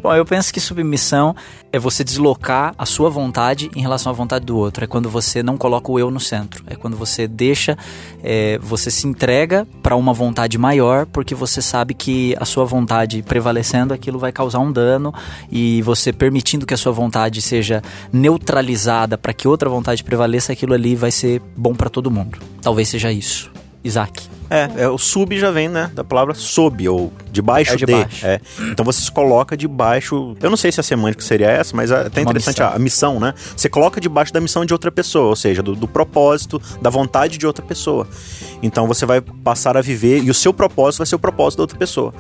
Bom, 0.07 0.15
eu 0.15 0.25
penso 0.25 0.55
que 0.55 0.61
submissão 0.61 1.35
é 1.73 1.81
você 1.81 2.05
deslocar 2.05 2.73
a 2.79 2.87
sua 2.87 3.11
vontade 3.11 3.69
em 3.75 3.81
relação 3.81 4.13
à 4.13 4.15
vontade 4.15 4.45
do 4.45 4.57
outro. 4.57 4.85
É 4.85 4.87
quando 4.87 5.11
você 5.11 5.43
não 5.43 5.57
coloca 5.57 5.91
o 5.91 5.99
eu 5.99 6.13
no 6.13 6.21
centro. 6.21 6.63
É 6.69 6.77
quando 6.77 6.97
você 6.97 7.27
deixa, 7.27 7.77
é, 8.23 8.57
você 8.63 8.89
se 8.89 9.09
entrega 9.09 9.67
para 9.83 9.97
uma 9.97 10.13
vontade 10.13 10.57
maior, 10.59 11.07
porque 11.07 11.35
você 11.35 11.61
sabe 11.61 11.93
que 11.93 12.37
a 12.39 12.45
sua 12.45 12.65
vontade 12.65 13.21
prevalecendo, 13.25 13.93
aquilo 13.93 14.17
vai 14.17 14.31
causar 14.31 14.61
um 14.61 14.71
dano 14.71 15.13
e 15.51 15.83
você 15.83 16.13
permitindo 16.13 16.65
que 16.65 16.75
a 16.75 16.79
sua 16.79 16.93
vontade 16.93 17.43
seja 17.43 17.83
neutralizada 18.13 19.19
para 19.19 19.33
que 19.33 19.49
outra 19.49 19.69
vontade 19.69 20.05
prevaleça, 20.05 20.53
aquilo 20.53 20.73
ali 20.73 20.95
vai 20.95 21.11
ser 21.11 21.43
bom 21.57 21.75
para 21.75 21.91
todo 21.91 22.13
mundo. 22.13 22.39
Talvez 22.63 22.89
seja 22.89 23.11
isso. 23.11 23.51
Isaac. 23.83 24.36
É, 24.49 24.85
é, 24.85 24.89
o 24.89 24.97
sub 24.97 25.37
já 25.39 25.51
vem, 25.51 25.69
né, 25.69 25.91
da 25.95 26.05
palavra 26.05 26.33
sob, 26.35 26.89
ou 26.89 27.13
debaixo 27.31 27.73
É 27.73 27.77
de. 27.77 27.85
debaixo. 27.87 28.27
É. 28.27 28.41
Então 28.71 28.85
você 28.85 29.01
se 29.01 29.11
coloca 29.11 29.57
debaixo. 29.57 30.37
Eu 30.41 30.49
não 30.51 30.57
sei 30.57 30.71
se 30.71 30.79
a 30.79 30.83
semântica 30.83 31.23
seria 31.23 31.51
essa, 31.51 31.75
mas 31.77 31.91
é 31.91 32.07
até 32.07 32.21
Uma 32.21 32.31
interessante 32.31 32.57
missão. 32.61 32.67
a, 32.69 32.75
a 32.75 32.79
missão, 32.79 33.21
né? 33.21 33.35
Você 33.57 33.69
coloca 33.69 34.01
debaixo 34.01 34.33
da 34.33 34.41
missão 34.41 34.65
de 34.65 34.73
outra 34.73 34.93
pessoa, 34.93 35.27
ou 35.29 35.37
seja, 35.37 35.63
do, 35.63 35.75
do 35.75 35.89
propósito, 35.89 36.61
da 36.81 36.91
vontade 36.91 37.39
de 37.39 37.47
outra 37.47 37.65
pessoa. 37.65 38.07
Então 38.63 38.87
você 38.87 39.05
vai 39.05 39.21
passar 39.21 39.77
a 39.77 39.81
viver, 39.81 40.23
e 40.23 40.31
o 40.31 40.35
seu 40.35 40.53
propósito 40.53 40.99
vai 40.99 41.07
ser 41.07 41.17
o 41.17 41.19
propósito 41.19 41.59
da 41.59 41.63
outra 41.65 41.79
pessoa. 41.79 42.15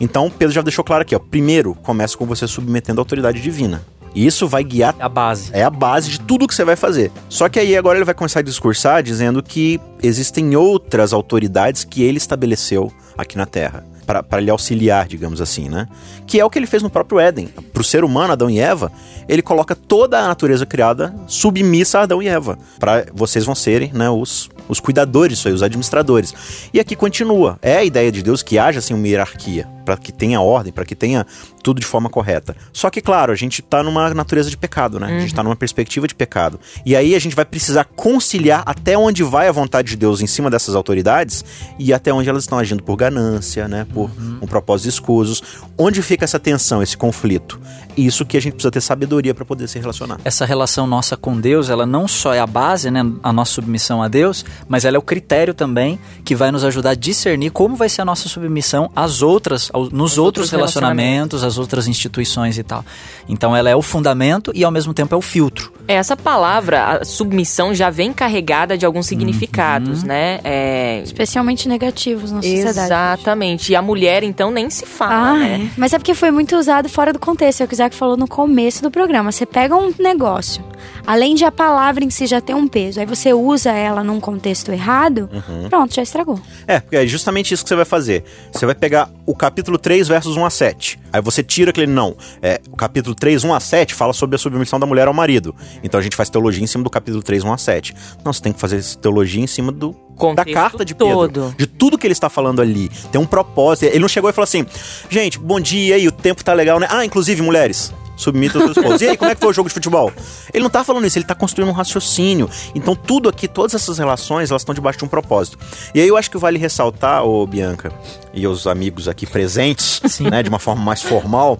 Então 0.00 0.30
Pedro 0.30 0.54
já 0.54 0.62
deixou 0.62 0.84
claro 0.84 1.02
aqui, 1.02 1.14
ó. 1.14 1.18
Primeiro, 1.18 1.74
começa 1.76 2.16
com 2.16 2.26
você 2.26 2.46
submetendo 2.46 3.00
a 3.00 3.02
autoridade 3.02 3.40
divina. 3.40 3.82
E 4.18 4.26
isso 4.26 4.48
vai 4.48 4.64
guiar 4.64 4.96
É 4.98 5.04
a 5.04 5.08
base. 5.08 5.50
é 5.52 5.62
a 5.62 5.70
base 5.70 6.10
de 6.10 6.20
tudo 6.20 6.48
que 6.48 6.52
você 6.54 6.64
vai 6.64 6.74
fazer. 6.74 7.12
Só 7.28 7.48
que 7.48 7.60
aí 7.60 7.76
agora 7.76 7.98
ele 7.98 8.04
vai 8.04 8.14
começar 8.14 8.40
a 8.40 8.42
discursar 8.42 9.00
dizendo 9.00 9.40
que 9.40 9.80
existem 10.02 10.56
outras 10.56 11.12
autoridades 11.12 11.84
que 11.84 12.02
ele 12.02 12.18
estabeleceu 12.18 12.92
aqui 13.16 13.38
na 13.38 13.46
Terra. 13.46 13.84
Para 14.28 14.40
lhe 14.40 14.50
auxiliar, 14.50 15.06
digamos 15.06 15.38
assim, 15.40 15.68
né? 15.68 15.86
Que 16.26 16.40
é 16.40 16.44
o 16.44 16.48
que 16.50 16.58
ele 16.58 16.66
fez 16.66 16.82
no 16.82 16.88
próprio 16.90 17.20
Éden. 17.20 17.46
Para 17.72 17.80
o 17.80 17.84
ser 17.84 18.02
humano, 18.02 18.32
Adão 18.32 18.48
e 18.50 18.58
Eva, 18.58 18.90
ele 19.28 19.42
coloca 19.42 19.76
toda 19.76 20.18
a 20.18 20.26
natureza 20.26 20.64
criada 20.66 21.14
submissa 21.26 21.98
a 22.00 22.02
Adão 22.02 22.20
e 22.22 22.26
Eva. 22.26 22.58
Para 22.80 23.04
vocês 23.14 23.44
vão 23.44 23.54
serem 23.54 23.92
né, 23.92 24.08
os, 24.10 24.48
os 24.66 24.80
cuidadores 24.80 25.46
aí, 25.46 25.52
os 25.52 25.62
administradores. 25.62 26.34
E 26.72 26.80
aqui 26.80 26.96
continua. 26.96 27.58
É 27.60 27.76
a 27.76 27.84
ideia 27.84 28.10
de 28.10 28.22
Deus 28.22 28.42
que 28.42 28.58
haja 28.58 28.78
assim 28.78 28.94
uma 28.94 29.06
hierarquia. 29.06 29.68
Para 29.88 29.96
que 29.96 30.12
tenha 30.12 30.38
ordem, 30.38 30.70
para 30.70 30.84
que 30.84 30.94
tenha 30.94 31.26
tudo 31.62 31.80
de 31.80 31.86
forma 31.86 32.10
correta. 32.10 32.54
Só 32.74 32.90
que, 32.90 33.00
claro, 33.00 33.32
a 33.32 33.34
gente 33.34 33.62
tá 33.62 33.82
numa 33.82 34.12
natureza 34.12 34.50
de 34.50 34.56
pecado, 34.56 35.00
né? 35.00 35.06
A 35.16 35.20
gente 35.20 35.34
tá 35.34 35.42
numa 35.42 35.56
perspectiva 35.56 36.06
de 36.06 36.14
pecado. 36.14 36.60
E 36.84 36.94
aí 36.94 37.14
a 37.14 37.18
gente 37.18 37.34
vai 37.34 37.46
precisar 37.46 37.84
conciliar 37.84 38.62
até 38.66 38.98
onde 38.98 39.22
vai 39.22 39.48
a 39.48 39.52
vontade 39.52 39.88
de 39.88 39.96
Deus 39.96 40.20
em 40.20 40.26
cima 40.26 40.50
dessas 40.50 40.74
autoridades 40.74 41.42
e 41.78 41.90
até 41.94 42.12
onde 42.12 42.28
elas 42.28 42.42
estão 42.42 42.58
agindo 42.58 42.82
por 42.82 42.96
ganância, 42.96 43.66
né? 43.66 43.86
Por 43.94 44.10
um 44.42 44.46
propósito 44.46 44.90
escusos. 44.90 45.42
Onde 45.78 46.02
fica 46.02 46.24
essa 46.24 46.38
tensão, 46.38 46.82
esse 46.82 46.96
conflito? 46.96 47.58
Isso 47.96 48.26
que 48.26 48.36
a 48.36 48.40
gente 48.40 48.52
precisa 48.52 48.70
ter 48.70 48.80
sabedoria 48.82 49.34
para 49.34 49.44
poder 49.44 49.68
se 49.68 49.78
relacionar. 49.78 50.18
Essa 50.22 50.44
relação 50.44 50.86
nossa 50.86 51.16
com 51.16 51.40
Deus, 51.40 51.70
ela 51.70 51.86
não 51.86 52.06
só 52.06 52.34
é 52.34 52.40
a 52.40 52.46
base, 52.46 52.90
né, 52.90 53.00
a 53.22 53.32
nossa 53.32 53.52
submissão 53.52 54.02
a 54.02 54.08
Deus, 54.08 54.44
mas 54.68 54.84
ela 54.84 54.96
é 54.96 54.98
o 54.98 55.02
critério 55.02 55.54
também 55.54 55.98
que 56.24 56.34
vai 56.34 56.50
nos 56.52 56.62
ajudar 56.62 56.90
a 56.90 56.94
discernir 56.94 57.50
como 57.50 57.74
vai 57.74 57.88
ser 57.88 58.02
a 58.02 58.04
nossa 58.04 58.28
submissão 58.28 58.90
às 58.94 59.22
outras, 59.22 59.70
aos- 59.72 59.77
nos 59.84 60.18
outros 60.18 60.18
outros 60.28 60.50
relacionamentos, 60.50 61.42
às 61.42 61.56
outras 61.58 61.86
instituições 61.88 62.58
e 62.58 62.62
tal. 62.62 62.84
Então 63.28 63.56
ela 63.56 63.68
é 63.70 63.74
o 63.76 63.80
fundamento 63.82 64.52
e 64.54 64.62
ao 64.64 64.70
mesmo 64.70 64.92
tempo 64.92 65.14
é 65.14 65.18
o 65.18 65.22
filtro. 65.22 65.72
Essa 65.86 66.16
palavra, 66.16 66.84
a 67.00 67.04
submissão, 67.04 67.74
já 67.74 67.88
vem 67.90 68.12
carregada 68.12 68.76
de 68.76 68.84
alguns 68.84 69.06
significados, 69.06 70.02
né? 70.02 70.40
É, 70.44 71.00
Especialmente 71.02 71.68
negativos 71.68 72.30
na 72.30 72.42
sociedade. 72.42 72.78
Exatamente. 72.78 73.72
E 73.72 73.76
a 73.76 73.82
mulher, 73.82 74.22
então, 74.22 74.50
nem 74.50 74.68
se 74.70 74.84
fala, 74.86 75.30
Ah, 75.30 75.34
né? 75.38 75.62
é. 75.66 75.70
Mas 75.76 75.92
é 75.92 75.98
porque 75.98 76.14
foi 76.14 76.30
muito 76.30 76.56
usado 76.56 76.88
fora 76.88 77.12
do 77.12 77.18
contexto. 77.18 77.60
É 77.60 77.64
o 77.64 77.68
que 77.68 77.74
o 77.74 77.76
Isaac 77.76 77.94
falou 77.96 78.16
no 78.16 78.28
começo 78.28 78.82
do 78.82 78.90
programa. 78.90 79.32
Você 79.32 79.44
pega 79.46 79.74
um 79.76 79.92
negócio, 79.98 80.62
além 81.06 81.34
de 81.34 81.44
a 81.44 81.50
palavra 81.52 82.04
em 82.04 82.10
si 82.10 82.26
já 82.26 82.40
ter 82.40 82.54
um 82.54 82.68
peso, 82.68 83.00
aí 83.00 83.06
você 83.06 83.32
usa 83.32 83.70
ela 83.72 84.04
num 84.04 84.20
contexto 84.20 84.70
errado, 84.72 85.28
Uhum. 85.32 85.68
pronto, 85.68 85.94
já 85.94 86.02
estragou. 86.02 86.38
É, 86.66 86.80
porque 86.80 86.96
é 86.96 87.06
justamente 87.06 87.52
isso 87.52 87.62
que 87.62 87.68
você 87.68 87.76
vai 87.76 87.84
fazer. 87.84 88.24
Você 88.52 88.64
vai 88.66 88.74
pegar 88.74 89.10
o 89.26 89.34
capítulo 89.34 89.67
3, 89.76 90.06
versos 90.06 90.36
1 90.36 90.44
a 90.44 90.50
7. 90.50 91.00
Aí 91.12 91.20
você 91.20 91.42
tira 91.42 91.70
aquele. 91.70 91.88
Não. 91.88 92.16
É, 92.40 92.60
o 92.70 92.76
capítulo 92.76 93.14
3, 93.14 93.42
1 93.44 93.52
a 93.52 93.60
7 93.60 93.94
fala 93.94 94.12
sobre 94.12 94.36
a 94.36 94.38
submissão 94.38 94.78
da 94.78 94.86
mulher 94.86 95.08
ao 95.08 95.12
marido. 95.12 95.54
Então 95.82 95.98
a 95.98 96.02
gente 96.02 96.14
faz 96.14 96.30
teologia 96.30 96.62
em 96.62 96.66
cima 96.66 96.84
do 96.84 96.90
capítulo 96.90 97.22
3, 97.22 97.42
1 97.42 97.52
a 97.52 97.58
7. 97.58 97.94
Não, 98.24 98.32
você 98.32 98.40
tem 98.40 98.52
que 98.52 98.60
fazer 98.60 98.82
teologia 98.96 99.42
em 99.42 99.46
cima 99.46 99.72
do. 99.72 99.94
Da 100.34 100.44
carta 100.44 100.84
de 100.84 100.94
Pedro. 100.94 101.14
todo. 101.14 101.54
De 101.56 101.66
tudo 101.66 101.98
que 101.98 102.06
ele 102.06 102.12
está 102.12 102.28
falando 102.28 102.62
ali. 102.62 102.88
Tem 103.12 103.20
um 103.20 103.26
propósito. 103.26 103.90
Ele 103.90 104.00
não 104.00 104.08
chegou 104.08 104.30
e 104.30 104.32
falou 104.32 104.44
assim: 104.44 104.64
gente, 105.10 105.38
bom 105.38 105.60
dia 105.60 105.96
aí, 105.96 106.08
o 106.08 106.12
tempo 106.12 106.42
tá 106.42 106.52
legal, 106.52 106.80
né? 106.80 106.86
Ah, 106.90 107.04
inclusive, 107.04 107.42
mulheres. 107.42 107.92
Submita 108.18 108.58
os 108.58 108.64
seus 108.64 108.76
esposos. 108.76 109.00
E 109.00 109.08
aí, 109.08 109.16
como 109.16 109.30
é 109.30 109.34
que 109.34 109.40
foi 109.40 109.50
o 109.50 109.52
jogo 109.52 109.68
de 109.68 109.74
futebol? 109.74 110.12
Ele 110.52 110.62
não 110.62 110.68
tá 110.68 110.82
falando 110.82 111.06
isso, 111.06 111.16
ele 111.16 111.24
tá 111.24 111.36
construindo 111.36 111.68
um 111.68 111.72
raciocínio. 111.72 112.50
Então, 112.74 112.94
tudo 112.94 113.28
aqui, 113.28 113.46
todas 113.46 113.74
essas 113.74 113.96
relações, 113.96 114.50
elas 114.50 114.62
estão 114.62 114.74
debaixo 114.74 114.98
de 114.98 115.04
um 115.04 115.08
propósito. 115.08 115.56
E 115.94 116.00
aí 116.00 116.08
eu 116.08 116.16
acho 116.16 116.28
que 116.30 116.36
vale 116.36 116.58
ressaltar, 116.58 117.24
ô 117.24 117.46
Bianca, 117.46 117.92
e 118.34 118.46
os 118.46 118.66
amigos 118.66 119.06
aqui 119.06 119.24
presentes, 119.24 120.18
né, 120.18 120.42
de 120.42 120.48
uma 120.48 120.58
forma 120.58 120.82
mais 120.82 121.00
formal, 121.00 121.58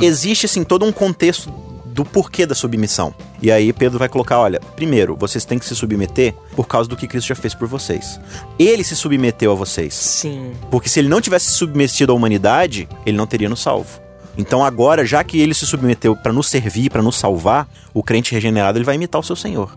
que 0.00 0.06
existe, 0.06 0.46
assim, 0.46 0.64
todo 0.64 0.84
um 0.84 0.92
contexto 0.92 1.52
do 1.84 2.04
porquê 2.04 2.44
da 2.44 2.54
submissão. 2.54 3.14
E 3.40 3.50
aí 3.50 3.72
Pedro 3.72 3.98
vai 3.98 4.08
colocar, 4.08 4.38
olha, 4.38 4.60
primeiro, 4.76 5.16
vocês 5.16 5.44
têm 5.44 5.58
que 5.58 5.64
se 5.64 5.74
submeter 5.74 6.34
por 6.54 6.66
causa 6.66 6.88
do 6.88 6.96
que 6.96 7.06
Cristo 7.06 7.28
já 7.28 7.34
fez 7.34 7.54
por 7.54 7.66
vocês. 7.66 8.20
Ele 8.58 8.84
se 8.84 8.94
submeteu 8.94 9.52
a 9.52 9.54
vocês. 9.54 9.94
Sim. 9.94 10.52
Porque 10.70 10.88
se 10.88 11.00
ele 11.00 11.08
não 11.08 11.20
tivesse 11.20 11.46
se 11.46 11.52
submetido 11.52 12.12
à 12.12 12.14
humanidade, 12.14 12.88
ele 13.04 13.16
não 13.16 13.26
teria 13.26 13.48
nos 13.48 13.60
salvo. 13.60 14.05
Então 14.38 14.64
agora, 14.64 15.04
já 15.04 15.24
que 15.24 15.40
ele 15.40 15.54
se 15.54 15.66
submeteu 15.66 16.14
para 16.14 16.32
nos 16.32 16.48
servir, 16.48 16.90
para 16.90 17.02
nos 17.02 17.16
salvar, 17.16 17.68
o 17.94 18.02
crente 18.02 18.32
regenerado 18.32 18.78
ele 18.78 18.84
vai 18.84 18.94
imitar 18.94 19.20
o 19.20 19.24
seu 19.24 19.36
Senhor. 19.36 19.74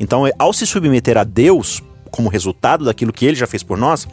Então, 0.00 0.24
ao 0.38 0.52
se 0.52 0.66
submeter 0.66 1.18
a 1.18 1.24
Deus, 1.24 1.82
como 2.10 2.28
resultado 2.28 2.84
daquilo 2.84 3.12
que 3.12 3.26
ele 3.26 3.36
já 3.36 3.46
fez 3.46 3.62
por 3.62 3.76
nós, 3.76 4.06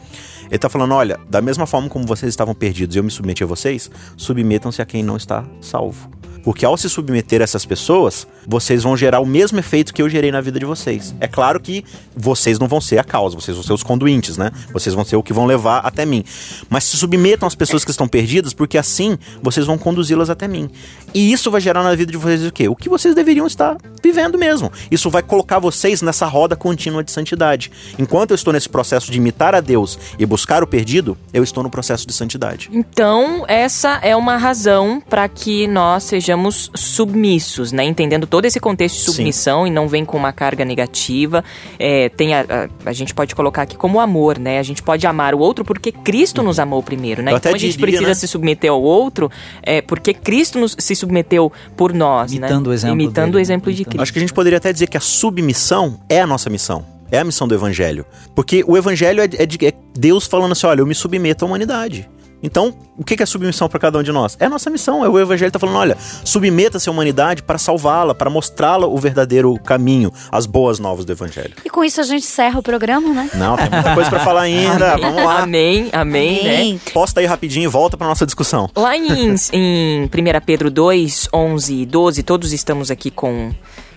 ele 0.46 0.56
está 0.56 0.68
falando: 0.68 0.94
olha, 0.94 1.18
da 1.28 1.40
mesma 1.40 1.66
forma 1.66 1.88
como 1.88 2.06
vocês 2.06 2.28
estavam 2.28 2.54
perdidos 2.54 2.94
e 2.94 2.98
eu 2.98 3.04
me 3.04 3.10
submeti 3.10 3.42
a 3.42 3.46
vocês, 3.46 3.90
submetam-se 4.16 4.82
a 4.82 4.86
quem 4.86 5.02
não 5.02 5.16
está 5.16 5.44
salvo. 5.60 6.10
Porque 6.46 6.64
ao 6.64 6.76
se 6.76 6.88
submeter 6.88 7.40
a 7.40 7.42
essas 7.42 7.66
pessoas, 7.66 8.24
vocês 8.46 8.84
vão 8.84 8.96
gerar 8.96 9.18
o 9.18 9.26
mesmo 9.26 9.58
efeito 9.58 9.92
que 9.92 10.00
eu 10.00 10.08
gerei 10.08 10.30
na 10.30 10.40
vida 10.40 10.60
de 10.60 10.64
vocês. 10.64 11.12
É 11.18 11.26
claro 11.26 11.58
que 11.58 11.84
vocês 12.16 12.56
não 12.56 12.68
vão 12.68 12.80
ser 12.80 12.98
a 13.00 13.02
causa, 13.02 13.34
vocês 13.34 13.56
vão 13.56 13.64
ser 13.64 13.72
os 13.72 13.82
conduintes, 13.82 14.36
né? 14.36 14.52
Vocês 14.72 14.94
vão 14.94 15.04
ser 15.04 15.16
o 15.16 15.24
que 15.24 15.32
vão 15.32 15.44
levar 15.44 15.78
até 15.78 16.06
mim. 16.06 16.22
Mas 16.70 16.84
se 16.84 16.96
submetam 16.96 17.48
às 17.48 17.56
pessoas 17.56 17.84
que 17.84 17.90
estão 17.90 18.06
perdidas, 18.06 18.54
porque 18.54 18.78
assim 18.78 19.18
vocês 19.42 19.66
vão 19.66 19.76
conduzi-las 19.76 20.30
até 20.30 20.46
mim. 20.46 20.70
E 21.12 21.32
isso 21.32 21.50
vai 21.50 21.60
gerar 21.60 21.82
na 21.82 21.92
vida 21.96 22.12
de 22.12 22.18
vocês 22.18 22.46
o 22.46 22.52
quê? 22.52 22.68
O 22.68 22.76
que 22.76 22.88
vocês 22.88 23.12
deveriam 23.12 23.48
estar 23.48 23.76
vivendo 24.00 24.38
mesmo. 24.38 24.70
Isso 24.88 25.10
vai 25.10 25.24
colocar 25.24 25.58
vocês 25.58 26.00
nessa 26.00 26.26
roda 26.26 26.54
contínua 26.54 27.02
de 27.02 27.10
santidade. 27.10 27.72
Enquanto 27.98 28.30
eu 28.30 28.36
estou 28.36 28.52
nesse 28.52 28.68
processo 28.68 29.10
de 29.10 29.18
imitar 29.18 29.52
a 29.52 29.60
Deus 29.60 29.98
e 30.16 30.24
buscar 30.24 30.62
o 30.62 30.66
perdido, 30.66 31.18
eu 31.32 31.42
estou 31.42 31.64
no 31.64 31.70
processo 31.70 32.06
de 32.06 32.12
santidade. 32.12 32.70
Então, 32.72 33.44
essa 33.48 33.98
é 34.00 34.14
uma 34.14 34.36
razão 34.36 35.02
para 35.08 35.28
que 35.28 35.66
nós 35.66 36.04
sejamos 36.04 36.35
submissos, 36.74 37.72
né? 37.72 37.84
Entendendo 37.84 38.26
todo 38.26 38.44
esse 38.44 38.58
contexto 38.60 38.96
de 38.96 39.00
Sim. 39.02 39.12
submissão 39.12 39.66
e 39.66 39.70
não 39.70 39.88
vem 39.88 40.04
com 40.04 40.16
uma 40.16 40.32
carga 40.32 40.64
negativa. 40.64 41.44
É, 41.78 42.08
tem 42.08 42.34
a, 42.34 42.40
a, 42.84 42.90
a 42.90 42.92
gente 42.92 43.14
pode 43.14 43.34
colocar 43.34 43.62
aqui 43.62 43.76
como 43.76 44.00
amor, 44.00 44.38
né? 44.38 44.58
A 44.58 44.62
gente 44.62 44.82
pode 44.82 45.06
amar 45.06 45.34
o 45.34 45.38
outro 45.38 45.64
porque 45.64 45.92
Cristo 45.92 46.42
nos 46.42 46.58
amou 46.58 46.82
primeiro, 46.82 47.22
né? 47.22 47.32
Eu 47.32 47.36
até 47.36 47.48
Então 47.50 47.56
a 47.56 47.58
gente 47.58 47.72
diria, 47.72 47.86
precisa 47.86 48.08
né? 48.08 48.14
se 48.14 48.26
submeter 48.28 48.70
ao 48.70 48.82
outro 48.82 49.30
é, 49.62 49.80
porque 49.82 50.12
Cristo 50.14 50.58
nos, 50.58 50.74
se 50.78 50.94
submeteu 50.96 51.52
por 51.76 51.92
nós, 51.92 52.32
Imitando 52.32 52.66
né? 52.68 52.70
o 52.70 52.72
exemplo 52.72 52.94
Imitando 53.00 53.24
dele, 53.26 53.36
o 53.36 53.40
exemplo 53.40 53.70
de 53.72 53.76
imitando. 53.78 53.90
Cristo. 53.92 54.02
Acho 54.02 54.12
que 54.12 54.18
a 54.18 54.22
gente 54.22 54.32
poderia 54.34 54.56
até 54.58 54.72
dizer 54.72 54.86
que 54.88 54.96
a 54.96 55.00
submissão 55.00 56.00
é 56.08 56.20
a 56.20 56.26
nossa 56.26 56.48
missão. 56.50 56.84
É 57.10 57.18
a 57.20 57.24
missão 57.24 57.46
do 57.46 57.54
evangelho. 57.54 58.04
Porque 58.34 58.64
o 58.66 58.76
evangelho 58.76 59.20
é, 59.20 59.24
é 59.38 59.46
de- 59.46 59.64
é 59.64 59.72
Deus 59.96 60.26
falando 60.26 60.50
assim: 60.52 60.66
olha, 60.66 60.80
eu 60.80 60.86
me 60.86 60.94
submeto 60.94 61.44
à 61.44 61.48
humanidade. 61.48 62.08
Então, 62.42 62.74
o 62.96 63.04
que 63.04 63.20
é 63.22 63.26
submissão 63.26 63.68
para 63.68 63.78
cada 63.78 63.98
um 63.98 64.02
de 64.02 64.12
nós? 64.12 64.36
É 64.38 64.46
a 64.46 64.48
nossa 64.48 64.68
missão. 64.70 65.04
É 65.04 65.08
o 65.08 65.18
evangelho 65.18 65.50
tá 65.50 65.58
falando: 65.58 65.76
olha, 65.76 65.96
submeta-se 66.24 66.88
à 66.88 66.92
humanidade 66.92 67.42
para 67.42 67.58
salvá-la, 67.58 68.14
para 68.14 68.30
mostrá-la 68.30 68.86
o 68.86 68.96
verdadeiro 68.98 69.58
caminho, 69.60 70.12
as 70.30 70.46
boas 70.46 70.78
novas 70.78 71.04
do 71.04 71.12
evangelho. 71.12 71.54
E 71.64 71.70
com 71.70 71.82
isso 71.82 72.00
a 72.00 72.04
gente 72.04 72.24
encerra 72.24 72.58
o 72.58 72.62
programa, 72.62 73.08
né? 73.12 73.30
Não, 73.34 73.56
tem 73.56 73.70
muita 73.70 73.94
coisa 73.94 74.10
para 74.10 74.20
falar 74.20 74.42
ainda. 74.42 74.94
Amém. 74.96 75.06
Vamos 75.06 75.24
lá. 75.24 75.42
Amém, 75.42 75.88
amém, 75.92 76.44
né? 76.44 76.54
Amém. 76.56 76.80
Posta 76.92 77.20
aí 77.20 77.26
rapidinho 77.26 77.64
e 77.64 77.68
volta 77.68 77.96
para 77.96 78.06
nossa 78.06 78.26
discussão. 78.26 78.68
Lá 78.76 78.96
em, 78.96 79.34
em 79.52 80.04
1 80.04 80.08
Pedro 80.44 80.70
2, 80.70 81.28
11 81.32 81.74
e 81.74 81.86
12, 81.86 82.22
todos 82.22 82.52
estamos 82.52 82.90
aqui 82.90 83.10
com, 83.10 83.52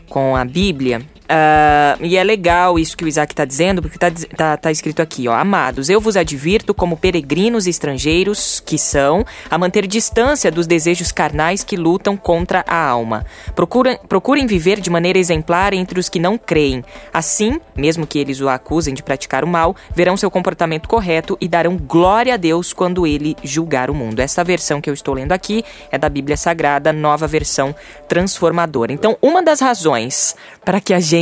com 0.07 0.35
a 0.35 0.45
Bíblia. 0.45 1.01
Ah, 1.31 1.95
e 2.01 2.17
é 2.17 2.23
legal 2.23 2.79
isso 2.79 2.97
que 2.97 3.05
o 3.05 3.07
Isaac 3.07 3.33
está 3.33 3.45
dizendo, 3.45 3.83
porque 3.83 3.97
está 3.97 4.09
tá, 4.35 4.57
tá 4.57 4.71
escrito 4.71 4.99
aqui, 4.99 5.27
ó. 5.27 5.33
Amados, 5.35 5.87
eu 5.87 6.01
vos 6.01 6.17
advirto, 6.17 6.73
como 6.73 6.97
peregrinos 6.97 7.67
estrangeiros 7.67 8.59
que 8.65 8.79
são, 8.79 9.23
a 9.47 9.55
manter 9.55 9.85
distância 9.85 10.51
dos 10.51 10.65
desejos 10.65 11.11
carnais 11.11 11.63
que 11.63 11.77
lutam 11.77 12.17
contra 12.17 12.65
a 12.67 12.83
alma. 12.83 13.27
Procurem, 13.55 13.99
procurem 14.09 14.47
viver 14.47 14.81
de 14.81 14.89
maneira 14.89 15.19
exemplar 15.19 15.71
entre 15.71 15.99
os 15.99 16.09
que 16.09 16.19
não 16.19 16.35
creem. 16.35 16.83
Assim, 17.13 17.61
mesmo 17.75 18.07
que 18.07 18.17
eles 18.17 18.41
o 18.41 18.49
acusem 18.49 18.95
de 18.95 19.03
praticar 19.03 19.43
o 19.43 19.47
mal, 19.47 19.75
verão 19.95 20.17
seu 20.17 20.31
comportamento 20.31 20.89
correto 20.89 21.37
e 21.39 21.47
darão 21.47 21.77
glória 21.77 22.33
a 22.33 22.37
Deus 22.37 22.73
quando 22.73 23.05
ele 23.05 23.35
julgar 23.43 23.91
o 23.91 23.93
mundo. 23.93 24.19
Essa 24.19 24.43
versão 24.43 24.81
que 24.81 24.89
eu 24.89 24.95
estou 24.95 25.13
lendo 25.13 25.31
aqui 25.31 25.63
é 25.91 25.97
da 25.99 26.09
Bíblia 26.09 26.35
Sagrada, 26.35 26.91
nova 26.91 27.27
versão 27.27 27.75
transformadora. 28.07 28.91
Então, 28.91 29.15
uma 29.21 29.43
das 29.43 29.59
razões 29.59 30.35
para 30.65 30.81
que 30.81 30.91
a 30.91 30.99
gente 30.99 31.18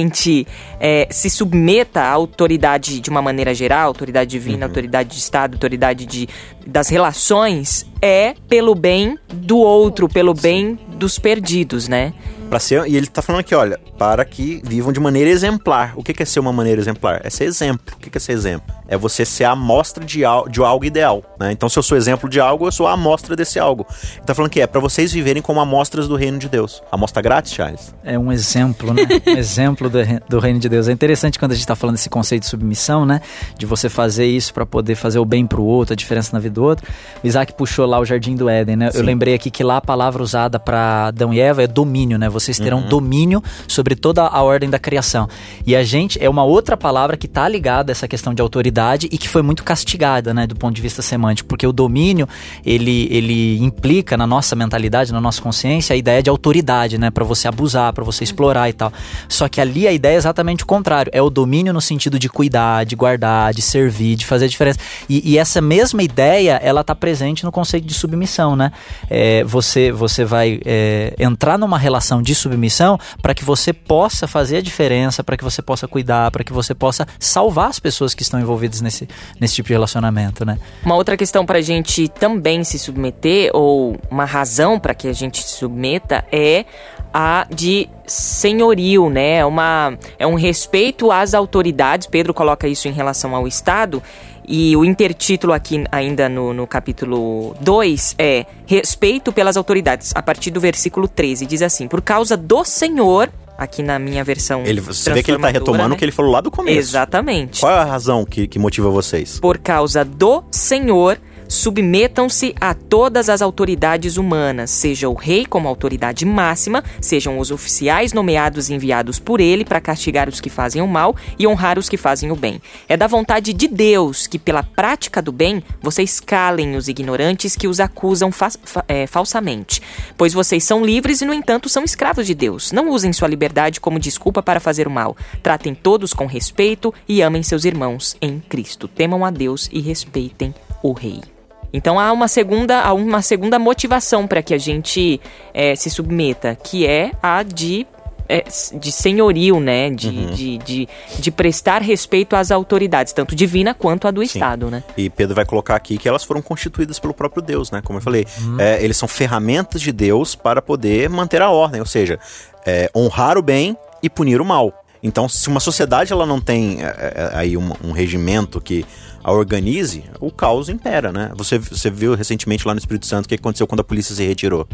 eh, 0.80 1.08
se 1.10 1.30
submeta 1.30 2.02
à 2.02 2.10
autoridade 2.10 3.00
de 3.00 3.10
uma 3.10 3.22
maneira 3.22 3.54
geral, 3.54 3.88
autoridade 3.88 4.32
divina, 4.32 4.66
autoridade 4.66 5.10
de 5.10 5.18
Estado, 5.18 5.54
autoridade 5.56 6.06
de, 6.06 6.28
das 6.66 6.90
relações, 6.90 7.86
é 8.02 8.36
pelo 8.48 8.76
bem 8.76 9.18
do 9.34 9.58
outro, 9.58 10.08
pelo 10.08 10.34
bem 10.34 10.78
dos 10.98 11.18
perdidos, 11.18 11.88
né? 11.88 12.14
Pra 12.50 12.60
ser, 12.60 12.88
e 12.88 12.96
ele 12.96 13.08
tá 13.08 13.22
falando 13.22 13.42
aqui, 13.42 13.54
olha, 13.54 13.78
para 13.98 14.24
que 14.24 14.62
vivam 14.64 14.94
de 14.94 15.00
maneira 15.02 15.30
exemplar. 15.30 15.92
O 15.98 16.04
que 16.04 16.14
que 16.14 16.24
é 16.24 16.26
ser 16.26 16.40
uma 16.40 16.54
maneira 16.54 16.80
exemplar? 16.80 17.20
É 17.24 17.30
ser 17.30 17.44
exemplo. 17.44 17.94
O 17.96 18.00
que 18.00 18.10
que 18.10 18.18
é 18.18 18.22
ser 18.22 18.32
exemplo? 18.32 18.74
É 18.88 18.96
você 18.98 19.26
ser 19.26 19.44
a 19.44 19.52
amostra 19.52 20.06
de, 20.06 20.24
al- 20.24 20.48
de 20.48 20.62
algo 20.62 20.86
ideal. 20.86 21.22
Né? 21.38 21.52
Então, 21.52 21.68
se 21.68 21.78
eu 21.78 21.84
sou 21.84 21.98
exemplo 21.98 22.30
de 22.30 22.40
algo, 22.40 22.66
eu 22.66 22.72
sou 22.72 22.88
a 22.88 22.94
amostra 22.94 23.36
desse 23.36 23.60
algo. 23.60 23.86
Ele 24.16 24.22
tá 24.26 24.34
falando 24.34 24.50
que 24.50 24.62
é 24.62 24.66
para 24.68 24.80
vocês 24.80 25.12
viverem 25.12 25.42
como 25.42 25.60
amostras 25.60 26.08
do 26.08 26.16
reino 26.16 26.40
de 26.40 26.48
Deus. 26.48 26.82
Amostra 26.90 27.22
grátis, 27.22 27.52
Charles? 27.52 27.94
É 28.02 28.18
um 28.18 28.32
exemplo, 28.32 28.94
né? 28.94 29.02
Um 29.28 29.38
exemplo 29.38 29.90
do, 29.90 29.98
do 30.30 30.40
reino 30.40 30.58
de 30.60 30.70
Deus. 30.70 30.88
É 30.88 30.92
interessante 30.94 31.38
quando 31.38 31.52
a 31.52 31.56
gente 31.56 31.64
está 31.64 31.76
falando 31.76 31.96
desse 31.96 32.10
conceito 32.10 32.44
de 32.44 32.50
submissão, 32.50 33.06
né? 33.06 33.20
De 33.58 33.66
você 33.66 33.90
fazer 33.90 34.26
isso 34.26 34.54
para 34.54 34.66
poder 34.66 34.96
fazer 34.96 35.20
o 35.20 35.26
bem 35.26 35.46
pro 35.46 35.62
outro, 35.64 35.92
a 35.92 35.96
diferença 35.98 36.30
na 36.32 36.40
vida 36.40 36.56
do 36.56 36.64
outro. 36.64 36.88
O 37.22 37.28
Isaac 37.28 37.54
puxou 37.54 37.86
lá 37.86 38.00
o 38.00 38.06
Jardim 38.06 38.36
do 38.38 38.48
Éden, 38.48 38.78
né? 38.78 38.88
Eu 38.88 38.92
Sim. 38.94 39.02
lembrei 39.02 39.34
aqui 39.34 39.52
que 39.52 39.64
lá 39.66 39.78
a 39.78 39.82
palavra 39.82 40.24
usada 40.24 40.58
para 40.58 41.08
Adão 41.08 41.34
e 41.34 41.42
Eva 41.42 41.62
é 41.62 41.68
domínio, 41.68 42.18
né? 42.18 42.30
Vocês 42.40 42.60
terão 42.60 42.80
uhum. 42.80 42.88
domínio 42.88 43.44
sobre 43.68 43.96
toda 43.96 44.24
a 44.24 44.42
ordem 44.42 44.70
da 44.70 44.80
criação. 44.80 45.28
E 45.66 45.76
a 45.76 45.84
gente 45.84 46.24
é 46.24 46.30
uma 46.30 46.44
outra 46.44 46.78
palavra 46.78 47.18
que 47.18 47.26
está 47.26 47.48
ligada 47.48 47.92
a 47.92 47.94
essa 47.94 48.08
questão 48.08 48.34
de 48.34 48.42
autoridade 48.42 49.08
e 49.12 49.18
que 49.18 49.28
foi 49.28 49.42
muito 49.42 49.64
castigada, 49.64 50.34
né, 50.34 50.46
do 50.46 50.56
ponto 50.56 50.76
de 50.76 50.82
vista 50.82 51.02
semântico, 51.02 51.50
porque 51.50 51.66
o 51.66 51.72
domínio 51.72 52.28
ele, 52.66 53.08
ele 53.12 53.58
implica 53.64 54.16
na 54.16 54.28
nossa 54.28 54.56
mentalidade, 54.56 55.12
na 55.12 55.22
nossa 55.22 55.42
consciência, 55.42 55.94
a 55.94 55.98
ideia 55.98 56.22
de 56.22 56.30
autoridade, 56.30 56.98
né, 56.98 57.10
para 57.10 57.24
você 57.24 57.48
abusar, 57.48 57.94
para 57.94 58.04
você 58.04 58.24
explorar 58.24 58.70
e 58.70 58.74
tal. 58.74 58.92
Só 59.28 59.48
que 59.48 59.60
ali 59.60 59.88
a 59.88 59.92
ideia 59.92 60.16
é 60.16 60.18
exatamente 60.18 60.64
o 60.64 60.68
contrário, 60.68 61.12
é 61.14 61.22
o 61.22 61.30
domínio 61.30 61.74
no 61.74 61.82
sentido 61.82 62.20
de 62.20 62.30
cuidar, 62.30 62.86
de 62.86 62.96
guardar, 62.96 63.54
de 63.54 63.62
servir, 63.62 64.16
de 64.16 64.26
fazer 64.26 64.46
a 64.46 64.48
diferença. 64.48 64.80
E, 65.10 65.34
e 65.34 65.38
essa 65.38 65.62
mesma 65.62 66.04
ideia, 66.04 66.60
ela 66.64 66.82
está 66.82 66.96
presente 66.96 67.44
no 67.44 67.52
conceito 67.52 67.86
de 67.86 67.94
submissão, 67.94 68.56
né? 68.56 68.72
É, 69.10 69.44
você, 69.44 69.92
você 69.92 70.24
vai 70.26 70.60
é, 70.66 71.14
entrar 71.20 71.58
numa 71.58 71.78
relação 71.78 72.22
de 72.28 72.36
submissão 72.36 73.00
para 73.22 73.34
que 73.34 73.44
você 73.46 73.72
possa 73.72 74.28
fazer 74.28 74.58
a 74.58 74.62
diferença, 74.62 75.24
para 75.24 75.38
que 75.38 75.44
você 75.44 75.62
possa 75.62 75.88
cuidar, 75.88 76.30
para 76.30 76.44
que 76.44 76.52
você 76.52 76.76
possa 76.76 77.08
salvar 77.18 77.70
as 77.70 77.80
pessoas 77.80 78.14
que 78.14 78.22
estão 78.22 78.38
envolvidas 78.38 78.82
nesse, 78.82 79.08
nesse 79.40 79.56
tipo 79.56 79.68
de 79.68 79.74
relacionamento, 79.74 80.44
né? 80.46 80.60
Uma 80.84 80.96
outra 80.96 81.16
questão 81.16 81.46
para 81.46 81.60
a 81.60 81.62
gente 81.62 82.10
também 82.10 82.66
se 82.66 82.78
submeter, 82.78 83.50
ou 83.54 83.98
uma 84.12 84.26
razão 84.26 84.78
para 84.78 84.94
que 84.94 85.08
a 85.08 85.14
gente 85.14 85.42
se 85.42 85.58
submeta, 85.58 86.26
é 86.30 86.66
a 87.14 87.48
de 87.50 87.90
senhorio, 88.06 89.10
né? 89.10 89.46
Uma, 89.46 89.98
é 90.20 90.28
um 90.28 90.36
respeito 90.36 91.12
às 91.12 91.34
autoridades. 91.34 92.08
Pedro 92.08 92.34
coloca 92.34 92.68
isso 92.68 92.90
em 92.90 92.92
relação 92.92 93.34
ao 93.34 93.48
Estado. 93.48 94.04
E 94.48 94.78
o 94.78 94.86
intertítulo 94.86 95.52
aqui, 95.52 95.84
ainda 95.92 96.30
no, 96.30 96.54
no 96.54 96.66
capítulo 96.66 97.54
2, 97.60 98.16
é 98.18 98.46
Respeito 98.66 99.34
pelas 99.34 99.58
autoridades, 99.58 100.12
a 100.16 100.22
partir 100.22 100.52
do 100.52 100.60
versículo 100.60 101.08
13. 101.08 101.46
Diz 101.46 101.62
assim: 101.62 101.88
Por 101.88 102.02
causa 102.02 102.38
do 102.38 102.64
Senhor, 102.64 103.30
aqui 103.58 103.84
na 103.84 104.00
minha 104.00 104.24
versão. 104.24 104.64
Ele, 104.66 104.80
você 104.80 105.12
vê 105.12 105.24
que 105.24 105.32
ele 105.32 105.38
está 105.38 105.50
retomando 105.50 105.90
né? 105.90 105.96
o 105.96 105.98
que 105.98 106.06
ele 106.06 106.12
falou 106.12 106.32
lá 106.32 106.40
do 106.40 106.52
começo. 106.52 106.78
Exatamente. 106.78 107.60
Qual 107.60 107.72
é 107.72 107.76
a 107.76 107.84
razão 107.84 108.24
que, 108.24 108.48
que 108.48 108.60
motiva 108.60 108.90
vocês? 108.90 109.40
Por 109.40 109.58
causa 109.58 110.06
do 110.06 110.44
Senhor 110.52 111.20
submetam-se 111.48 112.54
a 112.60 112.74
todas 112.74 113.30
as 113.30 113.42
autoridades 113.42 114.18
humanas, 114.18 114.72
seja 114.72 115.10
o 115.10 115.14
rei 115.14 115.46
como 115.46 115.68
autoridade 115.68 116.26
máxima, 116.26 116.84
sejam 117.00 117.40
os 117.40 117.52
oficiais 117.52 118.14
nomeados 118.14 118.70
e 118.70 118.74
enviados 118.74 119.20
por 119.20 119.40
ele 119.40 119.66
para 119.66 119.82
castigar 119.82 120.28
os 120.30 120.42
que 120.42 120.50
fazem 120.50 120.82
o 120.82 120.88
mal 120.88 121.16
e 121.38 121.48
honrar 121.48 121.80
os 121.80 121.90
que 121.90 121.98
fazem 121.98 122.32
o 122.32 122.36
bem. 122.36 122.62
É 122.88 122.98
da 122.98 123.08
vontade 123.08 123.54
de 123.54 123.68
Deus 123.68 124.28
que, 124.28 124.40
pela 124.40 124.64
prática 124.64 125.22
do 125.22 125.32
bem, 125.32 125.64
vocês 125.82 126.20
calem 126.20 126.76
os 126.76 126.88
ignorantes 126.88 127.56
que 127.56 127.68
os 127.68 127.80
acusam 127.80 128.32
fa 128.32 128.50
fa 128.50 128.84
é, 128.88 129.06
falsamente. 129.08 129.82
Pois 130.18 130.34
vocês 130.34 130.64
são 130.64 130.86
livres 130.86 131.22
e, 131.22 131.26
no 131.26 131.34
entanto, 131.34 131.70
são 131.70 131.84
escravos 131.84 132.26
de 132.26 132.34
Deus. 132.34 132.72
Não 132.72 132.90
usem 132.90 133.14
sua 133.14 133.28
liberdade 133.28 133.80
como 133.80 134.00
desculpa 134.00 134.42
para 134.42 134.60
fazer 134.60 134.88
o 134.88 134.92
mal. 134.92 135.16
Tratem 135.44 135.76
todos 135.76 136.14
com 136.14 136.26
respeito 136.26 136.94
e 137.08 137.22
amem 137.22 137.44
seus 137.44 137.66
irmãos 137.66 138.16
em 138.22 138.40
Cristo. 138.40 138.88
Temam 138.88 139.26
a 139.26 139.30
Deus 139.30 139.70
e 139.72 139.82
respeitem 139.82 140.54
o 140.82 140.94
Rei. 140.94 141.37
Então 141.74 142.00
há 142.00 142.12
uma 142.12 142.28
segunda, 142.28 142.82
há 142.82 142.94
uma 142.94 143.22
segunda 143.22 143.60
motivação 143.60 144.26
para 144.28 144.42
que 144.42 144.54
a 144.54 144.58
gente 144.58 145.20
é, 145.54 145.76
se 145.76 145.90
submeta, 145.90 146.56
que 146.56 146.86
é 146.86 147.12
a 147.22 147.44
de 147.44 147.86
é, 148.30 148.44
de 148.78 148.92
senhorio, 148.92 149.60
né? 149.60 149.90
De, 149.90 150.10
uhum. 150.10 150.32
de, 150.32 150.58
de, 150.58 150.90
de, 151.20 151.32
prestar 151.32 151.82
respeito 151.82 152.36
às 152.36 152.52
autoridades, 152.52 153.14
tanto 153.14 153.36
divina 153.36 153.74
quanto 153.74 154.08
a 154.08 154.12
do 154.12 154.20
Sim. 154.22 154.26
Estado, 154.26 154.70
né? 154.70 154.84
E 154.98 155.10
Pedro 155.10 155.36
vai 155.36 155.46
colocar 155.46 155.76
aqui 155.76 155.98
que 155.98 156.08
elas 156.08 156.24
foram 156.24 156.42
constituídas 156.42 157.00
pelo 157.00 157.14
próprio 157.14 157.42
Deus, 157.42 157.72
né? 157.72 157.82
Como 157.84 158.00
eu 158.00 158.04
falei, 158.04 158.26
uhum. 158.42 158.60
é, 158.60 158.84
eles 158.84 158.98
são 158.98 159.08
ferramentas 159.08 159.82
de 159.82 159.92
Deus 159.92 160.36
para 160.36 160.62
poder 160.62 161.10
manter 161.10 161.42
a 161.42 161.50
ordem, 161.50 161.80
ou 161.80 161.86
seja, 161.86 162.20
é, 162.66 162.90
honrar 162.96 163.38
o 163.38 163.42
bem 163.42 163.78
e 164.04 164.10
punir 164.10 164.42
o 164.42 164.46
mal. 164.46 164.74
Então, 165.02 165.30
se 165.30 165.48
uma 165.48 165.60
sociedade 165.60 166.12
ela 166.12 166.26
não 166.26 166.40
tem 166.40 166.84
é, 166.84 166.88
é, 166.88 167.32
aí 167.34 167.58
um, 167.58 167.72
um 167.84 167.92
regimento 167.92 168.60
que 168.60 168.86
a 169.24 169.32
organize, 169.32 170.04
o 170.20 170.32
caos 170.32 170.70
impera, 170.70 171.12
né? 171.12 171.32
Você, 171.36 171.60
você 171.60 171.90
viu 171.90 172.16
recentemente 172.16 172.66
lá 172.68 172.74
no 172.74 172.80
Espírito 172.80 173.06
Santo 173.06 173.26
o 173.26 173.30
que 173.30 173.36
aconteceu 173.36 173.68
quando 173.68 173.82
a 173.82 173.84
polícia 173.84 174.16
se 174.16 174.26
retirou. 174.26 174.68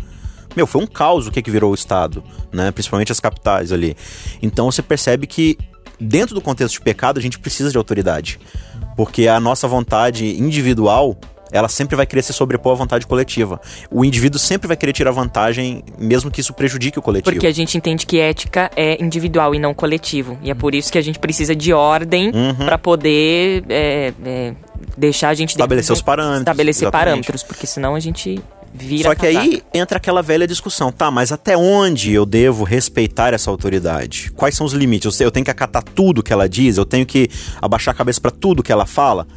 Meu, 0.55 0.67
foi 0.67 0.81
um 0.81 0.87
caos 0.87 1.27
o 1.27 1.31
que, 1.31 1.41
que 1.41 1.49
virou 1.49 1.71
o 1.71 1.75
Estado, 1.75 2.23
né? 2.51 2.71
Principalmente 2.71 3.11
as 3.11 3.19
capitais 3.19 3.71
ali. 3.71 3.97
Então 4.41 4.71
você 4.71 4.81
percebe 4.81 5.25
que 5.25 5.57
dentro 5.99 6.35
do 6.35 6.41
contexto 6.41 6.75
de 6.75 6.81
pecado 6.81 7.17
a 7.17 7.21
gente 7.21 7.39
precisa 7.39 7.71
de 7.71 7.77
autoridade. 7.77 8.39
Porque 8.95 9.27
a 9.27 9.39
nossa 9.39 9.67
vontade 9.67 10.39
individual 10.39 11.17
ela 11.53 11.69
sempre 11.69 11.95
vai 11.95 12.05
querer 12.05 12.23
se 12.23 12.33
sobrepor 12.33 12.73
à 12.73 12.75
vontade 12.75 13.05
coletiva. 13.05 13.61
O 13.91 14.03
indivíduo 14.03 14.39
sempre 14.39 14.67
vai 14.67 14.75
querer 14.75 14.91
tirar 14.91 15.11
vantagem, 15.11 15.83
mesmo 15.99 16.31
que 16.31 16.41
isso 16.41 16.51
prejudique 16.51 16.97
o 16.97 17.01
coletivo. 17.01 17.31
Porque 17.31 17.45
a 17.45 17.53
gente 17.53 17.77
entende 17.77 18.07
que 18.07 18.19
ética 18.19 18.71
é 18.75 19.01
individual 19.01 19.53
e 19.53 19.59
não 19.59 19.73
coletivo. 19.73 20.37
E 20.41 20.49
é 20.49 20.55
por 20.55 20.73
isso 20.73 20.91
que 20.91 20.97
a 20.97 21.01
gente 21.01 21.19
precisa 21.19 21.55
de 21.55 21.71
ordem 21.71 22.31
uhum. 22.33 22.65
para 22.65 22.77
poder 22.79 23.63
é, 23.69 24.11
é, 24.25 24.53
deixar 24.97 25.29
a 25.29 25.33
gente... 25.35 25.51
Estabelecer 25.51 25.93
os 25.93 26.01
parâmetros. 26.01 26.39
Estabelecer 26.39 26.83
exatamente. 26.87 27.05
parâmetros, 27.05 27.43
porque 27.43 27.67
senão 27.67 27.93
a 27.93 27.99
gente 27.99 28.41
vira 28.73 29.09
Só 29.09 29.15
que 29.15 29.27
aí 29.27 29.61
entra 29.71 29.97
aquela 29.97 30.23
velha 30.23 30.47
discussão, 30.47 30.91
tá, 30.91 31.11
mas 31.11 31.31
até 31.31 31.55
onde 31.55 32.11
eu 32.11 32.25
devo 32.25 32.63
respeitar 32.63 33.31
essa 33.31 33.51
autoridade? 33.51 34.31
Quais 34.35 34.55
são 34.55 34.65
os 34.65 34.73
limites? 34.73 35.19
Eu 35.21 35.29
tenho 35.29 35.43
que 35.43 35.51
acatar 35.51 35.83
tudo 35.83 36.23
que 36.23 36.33
ela 36.33 36.49
diz? 36.49 36.77
Eu 36.77 36.85
tenho 36.85 37.05
que 37.05 37.29
abaixar 37.61 37.93
a 37.93 37.97
cabeça 37.97 38.19
para 38.19 38.31
tudo 38.31 38.63
que 38.63 38.71
ela 38.71 38.87
fala? 38.87 39.27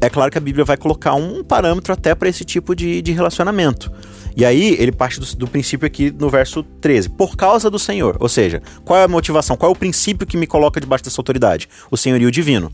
É 0.00 0.08
claro 0.08 0.30
que 0.30 0.38
a 0.38 0.40
Bíblia 0.40 0.64
vai 0.64 0.76
colocar 0.76 1.14
um 1.14 1.42
parâmetro 1.42 1.92
até 1.92 2.14
para 2.14 2.28
esse 2.28 2.44
tipo 2.44 2.74
de, 2.74 3.02
de 3.02 3.12
relacionamento. 3.12 3.90
E 4.36 4.44
aí 4.44 4.76
ele 4.78 4.92
parte 4.92 5.18
do, 5.18 5.36
do, 5.36 5.48
princípio 5.48 5.86
aqui 5.86 6.12
no 6.16 6.30
verso 6.30 6.62
13, 6.62 7.08
por 7.10 7.36
causa 7.36 7.68
do 7.68 7.78
Senhor. 7.78 8.16
Ou 8.20 8.28
seja, 8.28 8.62
qual 8.84 8.98
é 8.98 9.04
a 9.04 9.08
motivação? 9.08 9.56
Qual 9.56 9.70
é 9.70 9.74
o 9.74 9.76
princípio 9.76 10.26
que 10.26 10.36
me 10.36 10.46
coloca 10.46 10.80
debaixo 10.80 11.04
dessa 11.04 11.20
autoridade? 11.20 11.68
O 11.90 11.96
senhorio 11.96 12.30
divino. 12.30 12.70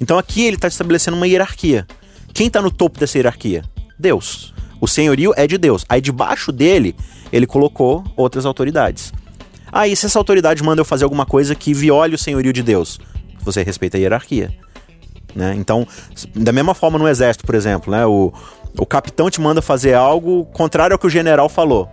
Então 0.00 0.16
aqui 0.16 0.44
ele 0.44 0.56
está 0.56 0.68
estabelecendo 0.68 1.16
uma 1.16 1.26
hierarquia. 1.26 1.86
Quem 2.32 2.46
está 2.46 2.62
no 2.62 2.70
topo 2.70 3.00
dessa 3.00 3.18
hierarquia? 3.18 3.64
Deus. 3.98 4.54
O 4.80 4.86
senhorio 4.86 5.32
é 5.36 5.46
de 5.46 5.58
Deus. 5.58 5.84
Aí 5.88 6.00
debaixo 6.00 6.52
dele, 6.52 6.94
ele 7.32 7.46
colocou 7.46 8.04
outras 8.16 8.46
autoridades. 8.46 9.12
Aí, 9.70 9.94
se 9.94 10.06
essa 10.06 10.18
autoridade 10.18 10.62
manda 10.62 10.80
eu 10.80 10.84
fazer 10.84 11.04
alguma 11.04 11.26
coisa 11.26 11.54
que 11.54 11.74
viole 11.74 12.14
o 12.14 12.18
senhorio 12.18 12.52
de 12.52 12.62
Deus, 12.62 12.98
você 13.42 13.62
respeita 13.62 13.96
a 13.96 14.00
hierarquia. 14.00 14.50
Né? 15.34 15.54
Então, 15.56 15.86
da 16.34 16.52
mesma 16.52 16.74
forma 16.74 16.98
no 16.98 17.08
exército, 17.08 17.44
por 17.44 17.54
exemplo, 17.54 17.92
né? 17.92 18.04
o, 18.06 18.32
o 18.76 18.86
capitão 18.86 19.30
te 19.30 19.40
manda 19.40 19.62
fazer 19.62 19.94
algo 19.94 20.46
contrário 20.46 20.94
ao 20.94 20.98
que 20.98 21.06
o 21.06 21.10
general 21.10 21.48
falou. 21.48 21.88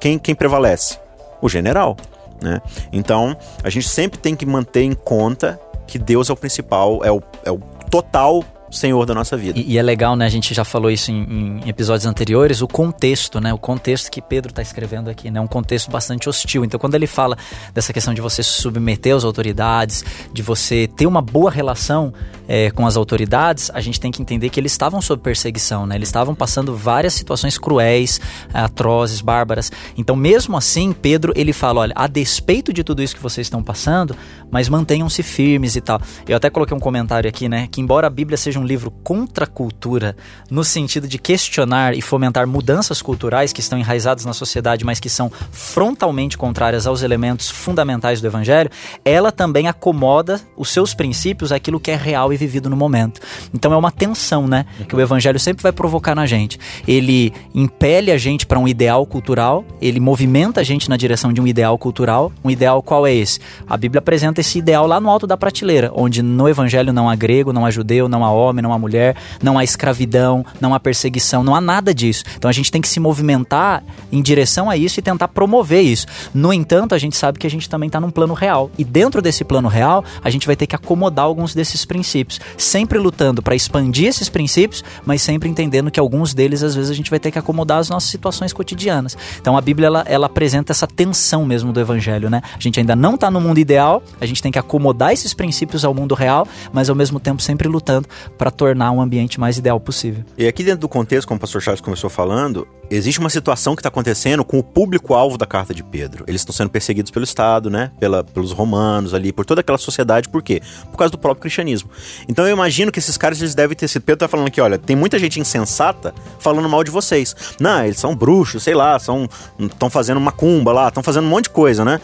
Quem, 0.00 0.18
quem 0.18 0.34
prevalece? 0.34 0.98
O 1.40 1.48
general. 1.48 1.96
Né? 2.42 2.60
Então, 2.92 3.36
a 3.62 3.70
gente 3.70 3.88
sempre 3.88 4.18
tem 4.18 4.34
que 4.34 4.46
manter 4.46 4.82
em 4.82 4.92
conta 4.92 5.60
que 5.86 5.98
Deus 5.98 6.28
é 6.28 6.32
o 6.32 6.36
principal, 6.36 7.04
é 7.04 7.10
o, 7.10 7.22
é 7.44 7.50
o 7.50 7.58
total 7.90 8.42
Senhor 8.70 9.04
da 9.06 9.14
nossa 9.14 9.36
vida. 9.36 9.58
E, 9.58 9.72
e, 9.72 9.78
é 9.78 9.82
legal, 9.82 10.16
né? 10.16 10.26
A 10.26 10.28
gente 10.28 10.52
já 10.52 10.64
falou 10.64 10.90
isso 10.90 11.10
em, 11.10 11.60
em, 11.64 11.68
episódios 11.68 12.06
anteriores, 12.06 12.62
o 12.62 12.68
contexto, 12.68 13.40
né? 13.40 13.52
O 13.52 13.58
contexto 13.58 14.10
que 14.10 14.20
Pedro 14.20 14.50
está 14.50 14.62
escrevendo 14.62 15.08
aqui, 15.08 15.30
né? 15.30 15.40
Um 15.40 15.46
contexto 15.46 15.90
bastante 15.90 16.28
hostil. 16.28 16.64
Então, 16.64 16.78
quando 16.78 16.94
ele 16.94 17.06
fala 17.06 17.36
dessa 17.72 17.92
questão 17.92 18.12
de 18.12 18.20
você 18.20 18.42
se 18.42 18.50
submeter 18.50 19.14
às 19.14 19.24
autoridades, 19.24 20.04
de 20.32 20.42
você 20.42 20.88
ter 20.96 21.06
uma 21.06 21.22
boa 21.22 21.50
relação 21.50 22.12
é, 22.48 22.70
com 22.70 22.86
as 22.86 22.96
autoridades, 22.96 23.70
a 23.72 23.80
gente 23.80 24.00
tem 24.00 24.10
que 24.10 24.20
entender 24.20 24.50
que 24.50 24.58
eles 24.58 24.72
estavam 24.72 25.00
sob 25.00 25.22
perseguição, 25.22 25.86
né? 25.86 25.94
Eles 25.96 26.08
estavam 26.08 26.34
passando 26.34 26.74
várias 26.76 27.14
situações 27.14 27.58
cruéis, 27.58 28.20
atrozes, 28.52 29.20
bárbaras. 29.20 29.70
Então, 29.96 30.16
mesmo 30.16 30.56
assim, 30.56 30.92
Pedro, 30.92 31.32
ele 31.36 31.52
fala, 31.52 31.80
olha, 31.80 31.92
a 31.96 32.06
despeito 32.06 32.72
de 32.72 32.82
tudo 32.82 33.02
isso 33.02 33.14
que 33.14 33.22
vocês 33.22 33.46
estão 33.46 33.62
passando, 33.62 34.16
mas 34.50 34.68
mantenham-se 34.68 35.22
firmes 35.22 35.76
e 35.76 35.80
tal. 35.80 36.00
Eu 36.28 36.36
até 36.36 36.50
coloquei 36.50 36.76
um 36.76 36.80
comentário 36.80 37.28
aqui, 37.28 37.48
né? 37.48 37.68
Que 37.70 37.80
embora 37.80 38.06
a 38.06 38.10
Bíblia 38.10 38.36
seja 38.36 38.55
seja 38.56 38.60
um 38.60 38.64
livro 38.64 38.90
contra 38.90 39.44
a 39.44 39.48
cultura, 39.48 40.16
no 40.50 40.64
sentido 40.64 41.06
de 41.06 41.18
questionar 41.18 41.94
e 41.94 42.00
fomentar 42.00 42.46
mudanças 42.46 43.02
culturais 43.02 43.52
que 43.52 43.60
estão 43.60 43.78
enraizadas 43.78 44.24
na 44.24 44.32
sociedade, 44.32 44.84
mas 44.84 44.98
que 44.98 45.08
são 45.08 45.30
frontalmente 45.52 46.38
contrárias 46.38 46.86
aos 46.86 47.02
elementos 47.02 47.50
fundamentais 47.50 48.20
do 48.20 48.26
evangelho, 48.26 48.70
ela 49.04 49.30
também 49.30 49.68
acomoda 49.68 50.40
os 50.56 50.70
seus 50.70 50.94
princípios 50.94 51.52
àquilo 51.52 51.78
que 51.78 51.90
é 51.90 51.96
real 51.96 52.32
e 52.32 52.36
vivido 52.36 52.70
no 52.70 52.76
momento. 52.76 53.20
Então 53.52 53.72
é 53.72 53.76
uma 53.76 53.90
tensão, 53.90 54.48
né, 54.48 54.64
que 54.88 54.96
o 54.96 55.00
evangelho 55.00 55.38
sempre 55.38 55.62
vai 55.62 55.72
provocar 55.72 56.14
na 56.14 56.26
gente. 56.26 56.58
Ele 56.86 57.32
impele 57.54 58.10
a 58.10 58.18
gente 58.18 58.46
para 58.46 58.58
um 58.58 58.66
ideal 58.66 59.04
cultural, 59.06 59.64
ele 59.80 60.00
movimenta 60.00 60.60
a 60.60 60.64
gente 60.64 60.88
na 60.88 60.96
direção 60.96 61.32
de 61.32 61.40
um 61.40 61.46
ideal 61.46 61.76
cultural. 61.78 62.32
Um 62.44 62.50
ideal 62.50 62.82
qual 62.82 63.06
é 63.06 63.14
esse? 63.14 63.40
A 63.68 63.76
Bíblia 63.76 63.98
apresenta 63.98 64.40
esse 64.40 64.58
ideal 64.58 64.86
lá 64.86 65.00
no 65.00 65.10
alto 65.10 65.26
da 65.26 65.36
prateleira, 65.36 65.90
onde 65.94 66.22
no 66.22 66.48
evangelho 66.48 66.92
não 66.92 67.10
há 67.10 67.14
grego, 67.14 67.52
não 67.52 67.66
há 67.66 67.70
judeu, 67.70 68.08
não 68.08 68.24
há 68.24 68.30
homem, 68.46 68.62
não 68.62 68.72
há 68.72 68.78
mulher, 68.78 69.16
não 69.42 69.58
há 69.58 69.64
escravidão, 69.64 70.44
não 70.60 70.74
há 70.74 70.80
perseguição, 70.80 71.42
não 71.42 71.54
há 71.54 71.60
nada 71.60 71.94
disso. 71.94 72.24
Então 72.36 72.48
a 72.48 72.52
gente 72.52 72.70
tem 72.70 72.80
que 72.80 72.88
se 72.88 73.00
movimentar 73.00 73.82
em 74.10 74.22
direção 74.22 74.70
a 74.70 74.76
isso 74.76 74.98
e 74.98 75.02
tentar 75.02 75.28
promover 75.28 75.82
isso. 75.82 76.06
No 76.32 76.52
entanto, 76.52 76.94
a 76.94 76.98
gente 76.98 77.16
sabe 77.16 77.38
que 77.38 77.46
a 77.46 77.50
gente 77.50 77.68
também 77.68 77.88
está 77.88 78.00
num 78.00 78.10
plano 78.10 78.34
real. 78.34 78.70
E 78.78 78.84
dentro 78.84 79.20
desse 79.20 79.44
plano 79.44 79.68
real, 79.68 80.04
a 80.22 80.30
gente 80.30 80.46
vai 80.46 80.56
ter 80.56 80.66
que 80.66 80.76
acomodar 80.76 81.24
alguns 81.24 81.54
desses 81.54 81.84
princípios, 81.84 82.40
sempre 82.56 82.98
lutando 82.98 83.42
para 83.42 83.54
expandir 83.54 84.08
esses 84.08 84.28
princípios, 84.28 84.82
mas 85.04 85.22
sempre 85.22 85.48
entendendo 85.48 85.90
que 85.90 86.00
alguns 86.00 86.34
deles 86.34 86.62
às 86.62 86.74
vezes 86.74 86.90
a 86.90 86.94
gente 86.94 87.10
vai 87.10 87.18
ter 87.18 87.30
que 87.30 87.38
acomodar 87.38 87.78
as 87.78 87.88
nossas 87.88 88.10
situações 88.10 88.52
cotidianas. 88.52 89.16
Então 89.40 89.56
a 89.56 89.60
Bíblia 89.60 89.86
ela, 89.86 90.04
ela 90.06 90.26
apresenta 90.26 90.72
essa 90.72 90.86
tensão 90.86 91.44
mesmo 91.44 91.72
do 91.72 91.80
evangelho, 91.80 92.30
né? 92.30 92.42
A 92.54 92.60
gente 92.60 92.80
ainda 92.80 92.96
não 92.96 93.14
está 93.14 93.30
no 93.30 93.40
mundo 93.40 93.58
ideal, 93.58 94.02
a 94.20 94.26
gente 94.26 94.42
tem 94.42 94.52
que 94.52 94.58
acomodar 94.58 95.12
esses 95.12 95.34
princípios 95.34 95.84
ao 95.84 95.94
mundo 95.94 96.14
real, 96.14 96.46
mas 96.72 96.88
ao 96.88 96.96
mesmo 96.96 97.18
tempo 97.18 97.42
sempre 97.42 97.68
lutando 97.68 98.08
para 98.36 98.50
tornar 98.50 98.90
um 98.92 99.00
ambiente 99.00 99.40
mais 99.40 99.58
ideal 99.58 99.80
possível. 99.80 100.24
E 100.36 100.46
aqui 100.46 100.62
dentro 100.62 100.80
do 100.80 100.88
contexto, 100.88 101.26
como 101.26 101.38
o 101.38 101.40
pastor 101.40 101.62
Charles 101.62 101.80
começou 101.80 102.10
falando, 102.10 102.66
existe 102.90 103.18
uma 103.18 103.30
situação 103.30 103.74
que 103.74 103.80
está 103.80 103.88
acontecendo 103.88 104.44
com 104.44 104.58
o 104.58 104.62
público-alvo 104.62 105.38
da 105.38 105.46
carta 105.46 105.74
de 105.74 105.82
Pedro. 105.82 106.24
Eles 106.26 106.42
estão 106.42 106.54
sendo 106.54 106.70
perseguidos 106.70 107.10
pelo 107.10 107.24
Estado, 107.24 107.70
né? 107.70 107.90
Pela, 107.98 108.22
pelos 108.22 108.52
romanos 108.52 109.14
ali, 109.14 109.32
por 109.32 109.44
toda 109.44 109.60
aquela 109.60 109.78
sociedade. 109.78 110.28
Por 110.28 110.42
quê? 110.42 110.60
Por 110.90 110.96
causa 110.96 111.10
do 111.10 111.18
próprio 111.18 111.42
cristianismo. 111.42 111.90
Então 112.28 112.46
eu 112.46 112.52
imagino 112.52 112.92
que 112.92 112.98
esses 112.98 113.16
caras 113.16 113.40
eles 113.40 113.54
devem 113.54 113.76
ter 113.76 113.88
sido. 113.88 114.02
Pedro 114.02 114.20
tá 114.20 114.28
falando 114.28 114.48
aqui, 114.48 114.60
olha, 114.60 114.78
tem 114.78 114.94
muita 114.94 115.18
gente 115.18 115.40
insensata 115.40 116.14
falando 116.38 116.68
mal 116.68 116.84
de 116.84 116.90
vocês. 116.90 117.34
Não, 117.60 117.84
eles 117.84 117.98
são 117.98 118.14
bruxos, 118.14 118.62
sei 118.62 118.74
lá, 118.74 118.98
são 118.98 119.28
estão 119.58 119.90
fazendo 119.90 120.20
macumba 120.20 120.72
lá, 120.72 120.88
estão 120.88 121.02
fazendo 121.02 121.24
um 121.24 121.30
monte 121.30 121.44
de 121.44 121.50
coisa, 121.50 121.84
né? 121.84 122.00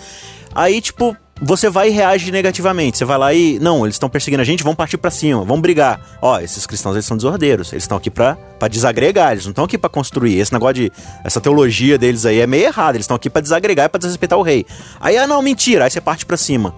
Aí, 0.55 0.81
tipo, 0.81 1.17
você 1.45 1.69
vai 1.69 1.89
e 1.89 1.91
reage 1.91 2.31
negativamente. 2.31 2.99
Você 2.99 3.05
vai 3.05 3.19
lá 3.19 3.35
e. 3.35 3.59
Não, 3.59 3.85
eles 3.85 3.97
estão 3.97 4.09
perseguindo 4.09 4.41
a 4.41 4.45
gente, 4.45 4.63
vamos 4.63 4.77
partir 4.77 4.97
para 4.97 5.11
cima, 5.11 5.45
vamos 5.45 5.61
brigar. 5.61 6.01
Ó, 6.23 6.39
esses 6.39 6.65
cristãos 6.67 6.95
eles 6.95 7.05
são 7.05 7.17
desordeiros. 7.17 7.73
Eles 7.73 7.83
estão 7.83 7.99
aqui 7.99 8.11
pra, 8.11 8.37
desagregar, 8.71 9.33
eles 9.33 9.45
não 9.45 9.51
estão 9.51 9.65
aqui 9.65 9.77
para 9.77 9.91
construir. 9.91 10.39
Esse 10.39 10.53
negócio 10.53 10.75
de. 10.75 10.93
Essa 11.25 11.41
teologia 11.41 11.99
deles 11.99 12.25
aí 12.25 12.39
é 12.39 12.47
meio 12.47 12.67
errada. 12.67 12.97
Eles 12.97 13.05
estão 13.05 13.17
aqui 13.17 13.29
para 13.29 13.43
desagregar 13.43 13.87
e 13.87 13.89
pra 13.89 13.99
desrespeitar 13.99 14.39
o 14.39 14.43
rei. 14.43 14.65
Aí, 15.01 15.17
ah, 15.19 15.27
não, 15.27 15.43
mentira. 15.43 15.85
Aí 15.85 15.91
você 15.91 16.01
parte 16.01 16.25
para 16.25 16.37
cima. 16.37 16.73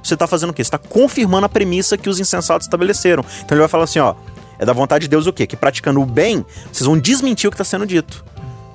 Você 0.00 0.16
tá 0.16 0.26
fazendo 0.28 0.50
o 0.50 0.52
quê? 0.52 0.62
Você 0.62 0.70
tá 0.70 0.78
confirmando 0.78 1.46
a 1.46 1.48
premissa 1.48 1.98
que 1.98 2.08
os 2.08 2.20
insensatos 2.20 2.66
estabeleceram. 2.66 3.24
Então 3.38 3.56
ele 3.56 3.60
vai 3.60 3.68
falar 3.68 3.84
assim, 3.84 3.98
ó. 3.98 4.14
É 4.58 4.64
da 4.64 4.72
vontade 4.72 5.02
de 5.02 5.08
Deus 5.08 5.26
o 5.26 5.32
quê? 5.32 5.46
Que 5.46 5.56
praticando 5.56 6.00
o 6.00 6.06
bem, 6.06 6.46
vocês 6.72 6.86
vão 6.86 6.96
desmentir 6.96 7.48
o 7.48 7.50
que 7.50 7.54
está 7.54 7.64
sendo 7.64 7.84
dito. 7.84 8.24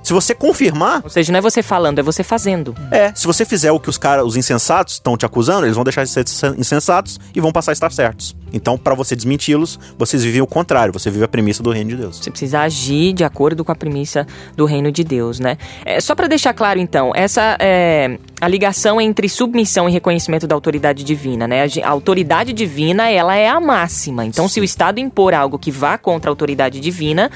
Se 0.01 0.13
você 0.13 0.33
confirmar. 0.33 1.01
Ou 1.03 1.09
seja, 1.09 1.31
não 1.31 1.39
é 1.39 1.41
você 1.41 1.61
falando, 1.61 1.99
é 1.99 2.03
você 2.03 2.23
fazendo. 2.23 2.75
É, 2.91 3.13
se 3.13 3.27
você 3.27 3.45
fizer 3.45 3.71
o 3.71 3.79
que 3.79 3.89
os 3.89 3.97
caras, 3.97 4.25
os 4.25 4.35
insensatos, 4.35 4.95
estão 4.95 5.17
te 5.17 5.25
acusando, 5.25 5.65
eles 5.65 5.75
vão 5.75 5.83
deixar 5.83 6.03
de 6.03 6.09
ser 6.09 6.25
insensatos 6.57 7.19
e 7.33 7.39
vão 7.39 7.51
passar 7.51 7.71
a 7.71 7.73
estar 7.73 7.91
certos. 7.91 8.35
Então, 8.51 8.77
para 8.77 8.95
você 8.95 9.15
desmenti-los, 9.15 9.79
vocês 9.97 10.23
vivem 10.23 10.41
o 10.41 10.47
contrário, 10.47 10.91
você 10.91 11.09
vive 11.11 11.23
a 11.23 11.27
premissa 11.27 11.61
do 11.61 11.69
reino 11.69 11.91
de 11.91 11.95
Deus. 11.97 12.17
Você 12.17 12.31
precisa 12.31 12.61
agir 12.61 13.13
de 13.13 13.23
acordo 13.23 13.63
com 13.63 13.71
a 13.71 13.75
premissa 13.75 14.25
do 14.55 14.65
reino 14.65 14.91
de 14.91 15.03
Deus, 15.03 15.39
né? 15.39 15.57
É, 15.85 16.01
só 16.01 16.15
para 16.15 16.27
deixar 16.27 16.53
claro, 16.53 16.79
então, 16.79 17.11
essa 17.13 17.57
é 17.59 18.17
a 18.41 18.47
ligação 18.47 18.99
entre 18.99 19.27
submissão 19.29 19.87
e 19.87 19.91
reconhecimento 19.91 20.47
da 20.47 20.55
autoridade 20.55 21.03
divina, 21.03 21.47
né? 21.47 21.65
A 21.83 21.89
autoridade 21.89 22.53
divina, 22.53 23.09
ela 23.09 23.35
é 23.35 23.47
a 23.47 23.59
máxima. 23.59 24.25
Então, 24.25 24.47
Sim. 24.47 24.55
se 24.55 24.61
o 24.61 24.63
Estado 24.63 24.99
impor 24.99 25.33
algo 25.33 25.59
que 25.59 25.71
vá 25.71 25.97
contra 25.97 26.29
a 26.29 26.31
autoridade 26.31 26.79
divina, 26.79 27.29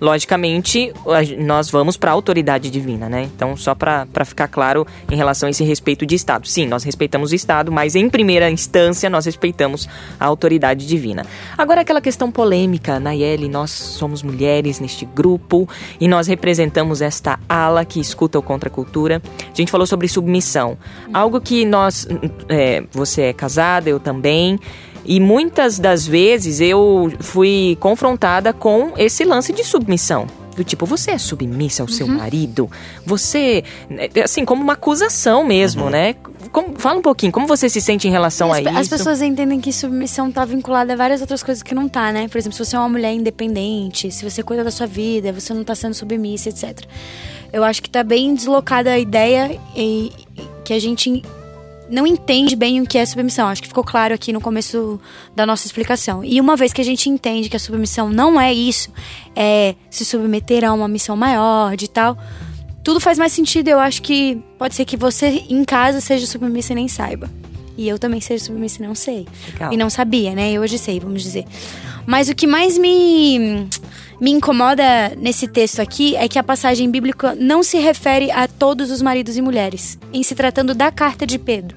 logicamente, 0.00 0.92
nós 1.38 1.70
vamos 1.70 1.96
para 1.96 2.10
a 2.10 2.14
autoridade 2.14 2.70
divina, 2.70 3.08
né? 3.08 3.28
Então, 3.34 3.56
só 3.56 3.74
para 3.74 4.24
ficar 4.24 4.48
claro 4.48 4.86
em 5.10 5.16
relação 5.16 5.46
a 5.46 5.50
esse 5.50 5.64
respeito 5.64 6.06
de 6.06 6.14
Estado. 6.14 6.46
Sim, 6.46 6.66
nós 6.66 6.84
respeitamos 6.84 7.32
o 7.32 7.34
Estado, 7.34 7.72
mas 7.72 7.94
em 7.94 8.08
primeira 8.08 8.50
instância 8.50 9.10
nós 9.10 9.24
respeitamos 9.24 9.88
a 10.18 10.24
autoridade 10.24 10.86
divina. 10.86 11.26
Agora, 11.56 11.80
aquela 11.80 12.00
questão 12.00 12.30
polêmica, 12.30 13.00
Nayeli, 13.00 13.48
nós 13.48 13.70
somos 13.70 14.22
mulheres 14.22 14.80
neste 14.80 15.04
grupo 15.04 15.68
e 16.00 16.06
nós 16.06 16.26
representamos 16.26 17.02
esta 17.02 17.38
ala 17.48 17.84
que 17.84 18.00
escuta 18.00 18.38
o 18.38 18.42
contra 18.42 18.70
cultura. 18.70 19.20
A 19.40 19.56
gente 19.56 19.70
falou 19.70 19.86
sobre 19.86 20.08
submissão, 20.08 20.76
algo 21.12 21.40
que 21.40 21.64
nós, 21.64 22.06
é, 22.48 22.84
você 22.92 23.22
é 23.22 23.32
casada, 23.32 23.88
eu 23.90 23.98
também. 23.98 24.58
E 25.10 25.18
muitas 25.18 25.78
das 25.78 26.06
vezes 26.06 26.60
eu 26.60 27.10
fui 27.18 27.78
confrontada 27.80 28.52
com 28.52 28.92
esse 28.98 29.24
lance 29.24 29.54
de 29.54 29.64
submissão. 29.64 30.26
Do 30.54 30.62
tipo, 30.62 30.84
você 30.84 31.12
é 31.12 31.18
submissa 31.18 31.82
ao 31.82 31.88
seu 31.88 32.06
uhum. 32.06 32.18
marido? 32.18 32.70
Você. 33.06 33.64
É, 33.88 34.20
assim, 34.20 34.44
como 34.44 34.62
uma 34.62 34.74
acusação 34.74 35.44
mesmo, 35.44 35.84
uhum. 35.84 35.90
né? 35.90 36.14
Como, 36.52 36.78
fala 36.78 36.98
um 36.98 37.02
pouquinho, 37.02 37.32
como 37.32 37.46
você 37.46 37.70
se 37.70 37.80
sente 37.80 38.06
em 38.06 38.10
relação 38.10 38.52
as, 38.52 38.58
a 38.58 38.60
isso? 38.60 38.80
As 38.80 38.88
pessoas 38.88 39.22
entendem 39.22 39.60
que 39.62 39.72
submissão 39.72 40.30
tá 40.30 40.44
vinculada 40.44 40.92
a 40.92 40.96
várias 40.96 41.22
outras 41.22 41.42
coisas 41.42 41.62
que 41.62 41.74
não 41.74 41.88
tá, 41.88 42.12
né? 42.12 42.28
Por 42.28 42.36
exemplo, 42.36 42.58
se 42.58 42.62
você 42.62 42.76
é 42.76 42.78
uma 42.78 42.88
mulher 42.90 43.14
independente, 43.14 44.10
se 44.10 44.28
você 44.28 44.42
cuida 44.42 44.62
da 44.62 44.70
sua 44.70 44.86
vida, 44.86 45.32
você 45.32 45.54
não 45.54 45.64
tá 45.64 45.74
sendo 45.74 45.94
submissa, 45.94 46.50
etc. 46.50 46.84
Eu 47.50 47.64
acho 47.64 47.82
que 47.82 47.88
tá 47.88 48.04
bem 48.04 48.34
deslocada 48.34 48.90
a 48.90 48.98
ideia 48.98 49.58
e, 49.74 50.12
e 50.36 50.42
que 50.66 50.74
a 50.74 50.78
gente 50.78 51.22
não 51.90 52.06
entende 52.06 52.54
bem 52.54 52.80
o 52.80 52.86
que 52.86 52.98
é 52.98 53.06
submissão. 53.06 53.48
Acho 53.48 53.62
que 53.62 53.68
ficou 53.68 53.84
claro 53.84 54.14
aqui 54.14 54.32
no 54.32 54.40
começo 54.40 55.00
da 55.34 55.46
nossa 55.46 55.66
explicação. 55.66 56.24
E 56.24 56.40
uma 56.40 56.56
vez 56.56 56.72
que 56.72 56.80
a 56.80 56.84
gente 56.84 57.08
entende 57.08 57.48
que 57.48 57.56
a 57.56 57.60
submissão 57.60 58.10
não 58.10 58.40
é 58.40 58.52
isso, 58.52 58.92
é 59.34 59.74
se 59.90 60.04
submeter 60.04 60.64
a 60.64 60.72
uma 60.72 60.88
missão 60.88 61.16
maior, 61.16 61.76
de 61.76 61.88
tal, 61.88 62.16
tudo 62.82 63.00
faz 63.00 63.18
mais 63.18 63.32
sentido. 63.32 63.68
Eu 63.68 63.78
acho 63.78 64.02
que 64.02 64.42
pode 64.58 64.74
ser 64.74 64.84
que 64.84 64.96
você 64.96 65.44
em 65.48 65.64
casa 65.64 66.00
seja 66.00 66.26
submissa 66.26 66.72
e 66.72 66.76
nem 66.76 66.88
saiba. 66.88 67.30
E 67.78 67.88
eu 67.88 67.98
também 67.98 68.20
seja 68.20 68.44
submissa 68.44 68.82
e 68.82 68.86
não 68.86 68.94
sei. 68.94 69.24
Legal. 69.52 69.72
E 69.72 69.76
não 69.76 69.88
sabia, 69.88 70.34
né? 70.34 70.50
Eu 70.50 70.62
hoje 70.62 70.76
sei, 70.76 70.98
vamos 70.98 71.22
dizer. 71.22 71.44
Mas 72.04 72.28
o 72.28 72.34
que 72.34 72.46
mais 72.46 72.76
me 72.76 73.68
me 74.20 74.32
incomoda 74.32 74.82
nesse 75.16 75.46
texto 75.46 75.78
aqui 75.78 76.16
é 76.16 76.26
que 76.26 76.40
a 76.40 76.42
passagem 76.42 76.90
bíblica 76.90 77.36
não 77.36 77.62
se 77.62 77.78
refere 77.78 78.32
a 78.32 78.48
todos 78.48 78.90
os 78.90 79.00
maridos 79.00 79.36
e 79.36 79.42
mulheres, 79.42 79.96
em 80.12 80.24
se 80.24 80.34
tratando 80.34 80.74
da 80.74 80.90
carta 80.90 81.24
de 81.24 81.38
Pedro. 81.38 81.76